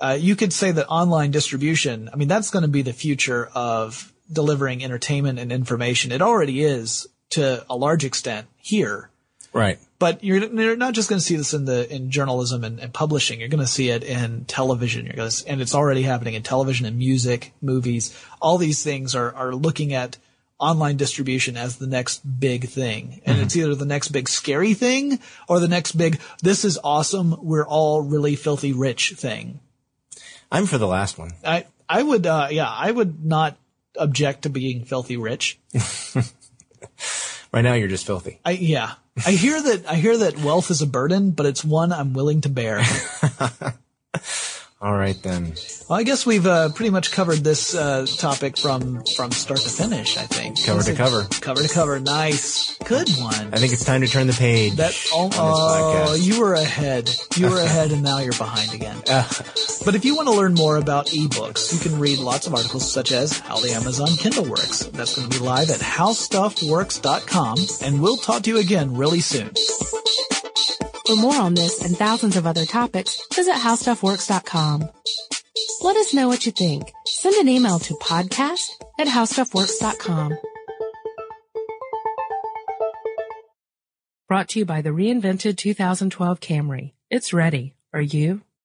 Uh, 0.00 0.16
you 0.18 0.34
could 0.34 0.52
say 0.52 0.72
that 0.72 0.88
online 0.88 1.30
distribution, 1.30 2.08
I 2.12 2.16
mean, 2.16 2.28
that's 2.28 2.50
going 2.50 2.62
to 2.62 2.68
be 2.68 2.82
the 2.82 2.92
future 2.92 3.50
of 3.54 4.12
delivering 4.32 4.82
entertainment 4.82 5.38
and 5.38 5.52
information. 5.52 6.12
It 6.12 6.22
already 6.22 6.62
is 6.62 7.06
to 7.30 7.64
a 7.68 7.76
large 7.76 8.04
extent 8.04 8.46
here. 8.56 9.10
Right. 9.52 9.78
But 9.98 10.22
you're, 10.24 10.38
you're 10.38 10.76
not 10.76 10.94
just 10.94 11.08
going 11.08 11.18
to 11.18 11.24
see 11.24 11.36
this 11.36 11.52
in 11.52 11.64
the 11.64 11.92
in 11.92 12.10
journalism 12.10 12.64
and, 12.64 12.78
and 12.78 12.94
publishing. 12.94 13.40
You're 13.40 13.48
going 13.48 13.64
to 13.64 13.66
see 13.66 13.90
it 13.90 14.04
in 14.04 14.44
television. 14.46 15.04
You're 15.04 15.16
going 15.16 15.30
to, 15.30 15.48
and 15.48 15.60
it's 15.60 15.74
already 15.74 16.02
happening 16.02 16.34
in 16.34 16.42
television 16.42 16.86
and 16.86 16.96
music, 16.96 17.52
movies. 17.60 18.16
All 18.40 18.58
these 18.58 18.82
things 18.82 19.14
are 19.14 19.34
are 19.34 19.54
looking 19.54 19.92
at 19.92 20.16
online 20.60 20.96
distribution 20.96 21.56
as 21.56 21.76
the 21.76 21.86
next 21.86 22.18
big 22.38 22.68
thing. 22.68 23.22
And 23.24 23.36
mm-hmm. 23.36 23.44
it's 23.44 23.56
either 23.56 23.74
the 23.74 23.86
next 23.86 24.08
big 24.08 24.28
scary 24.28 24.74
thing 24.74 25.18
or 25.48 25.58
the 25.58 25.68
next 25.68 25.92
big, 25.92 26.20
this 26.42 26.64
is 26.64 26.78
awesome. 26.84 27.36
We're 27.42 27.66
all 27.66 28.02
really 28.02 28.36
filthy 28.36 28.72
rich 28.72 29.14
thing. 29.16 29.60
I'm 30.50 30.66
for 30.66 30.78
the 30.78 30.86
last 30.86 31.18
one. 31.18 31.32
I, 31.44 31.66
I 31.88 32.02
would, 32.02 32.26
uh, 32.26 32.48
yeah, 32.50 32.68
I 32.68 32.90
would 32.90 33.24
not 33.24 33.56
object 33.96 34.42
to 34.42 34.50
being 34.50 34.84
filthy 34.84 35.16
rich. 35.16 35.58
right 37.52 37.62
now 37.62 37.74
you're 37.74 37.88
just 37.88 38.06
filthy. 38.06 38.40
I, 38.44 38.52
yeah. 38.52 38.92
I 39.24 39.32
hear 39.32 39.60
that, 39.60 39.86
I 39.88 39.96
hear 39.96 40.16
that 40.18 40.38
wealth 40.38 40.70
is 40.70 40.82
a 40.82 40.86
burden, 40.86 41.32
but 41.32 41.46
it's 41.46 41.64
one 41.64 41.92
I'm 41.92 42.12
willing 42.14 42.40
to 42.42 42.48
bear. 42.48 42.82
All 44.82 44.96
right 44.96 45.22
then. 45.22 45.52
Well, 45.90 45.98
I 45.98 46.04
guess 46.04 46.24
we've 46.24 46.46
uh, 46.46 46.70
pretty 46.70 46.88
much 46.88 47.12
covered 47.12 47.44
this 47.44 47.74
uh, 47.74 48.06
topic 48.16 48.56
from 48.56 49.04
from 49.14 49.30
start 49.30 49.60
to 49.60 49.68
finish. 49.68 50.16
I 50.16 50.22
think 50.22 50.64
cover 50.64 50.82
to 50.82 50.94
cover, 50.94 51.24
cover 51.42 51.62
to 51.62 51.68
cover. 51.68 52.00
Nice, 52.00 52.78
good 52.78 53.10
one. 53.18 53.52
I 53.52 53.58
think 53.58 53.74
it's 53.74 53.84
time 53.84 54.00
to 54.00 54.06
turn 54.06 54.26
the 54.26 54.32
page. 54.32 54.76
That 54.76 54.98
oh, 55.12 55.28
oh 55.34 56.14
you 56.14 56.40
were 56.40 56.54
ahead. 56.54 57.10
You 57.36 57.50
were 57.50 57.60
ahead, 57.60 57.92
and 57.92 58.02
now 58.02 58.20
you're 58.20 58.32
behind 58.32 58.72
again. 58.72 58.96
but 59.84 59.94
if 59.94 60.06
you 60.06 60.16
want 60.16 60.28
to 60.28 60.34
learn 60.34 60.54
more 60.54 60.78
about 60.78 61.08
ebooks, 61.08 61.74
you 61.74 61.78
can 61.78 62.00
read 62.00 62.18
lots 62.18 62.46
of 62.46 62.54
articles 62.54 62.90
such 62.90 63.12
as 63.12 63.38
how 63.38 63.58
the 63.58 63.72
Amazon 63.72 64.16
Kindle 64.16 64.46
works. 64.46 64.86
That's 64.86 65.14
going 65.14 65.28
to 65.28 65.38
be 65.38 65.44
live 65.44 65.68
at 65.68 65.80
howstuffworks.com, 65.80 67.58
and 67.82 68.00
we'll 68.00 68.16
talk 68.16 68.44
to 68.44 68.50
you 68.50 68.56
again 68.56 68.96
really 68.96 69.20
soon. 69.20 69.50
For 71.10 71.16
more 71.16 71.40
on 71.40 71.54
this 71.54 71.82
and 71.82 71.96
thousands 71.96 72.36
of 72.36 72.46
other 72.46 72.64
topics, 72.64 73.20
visit 73.34 73.56
howstuffworks.com. 73.56 74.88
Let 75.82 75.96
us 75.96 76.14
know 76.14 76.28
what 76.28 76.46
you 76.46 76.52
think. 76.52 76.92
Send 77.04 77.34
an 77.34 77.48
email 77.48 77.80
to 77.80 77.94
podcast 77.94 78.68
at 78.96 79.08
howstuffworks.com. 79.08 80.38
Brought 84.28 84.50
to 84.50 84.60
you 84.60 84.64
by 84.64 84.82
the 84.82 84.90
reinvented 84.90 85.56
2012 85.56 86.38
Camry. 86.38 86.92
It's 87.10 87.32
ready. 87.32 87.74
Are 87.92 88.00
you? 88.00 88.42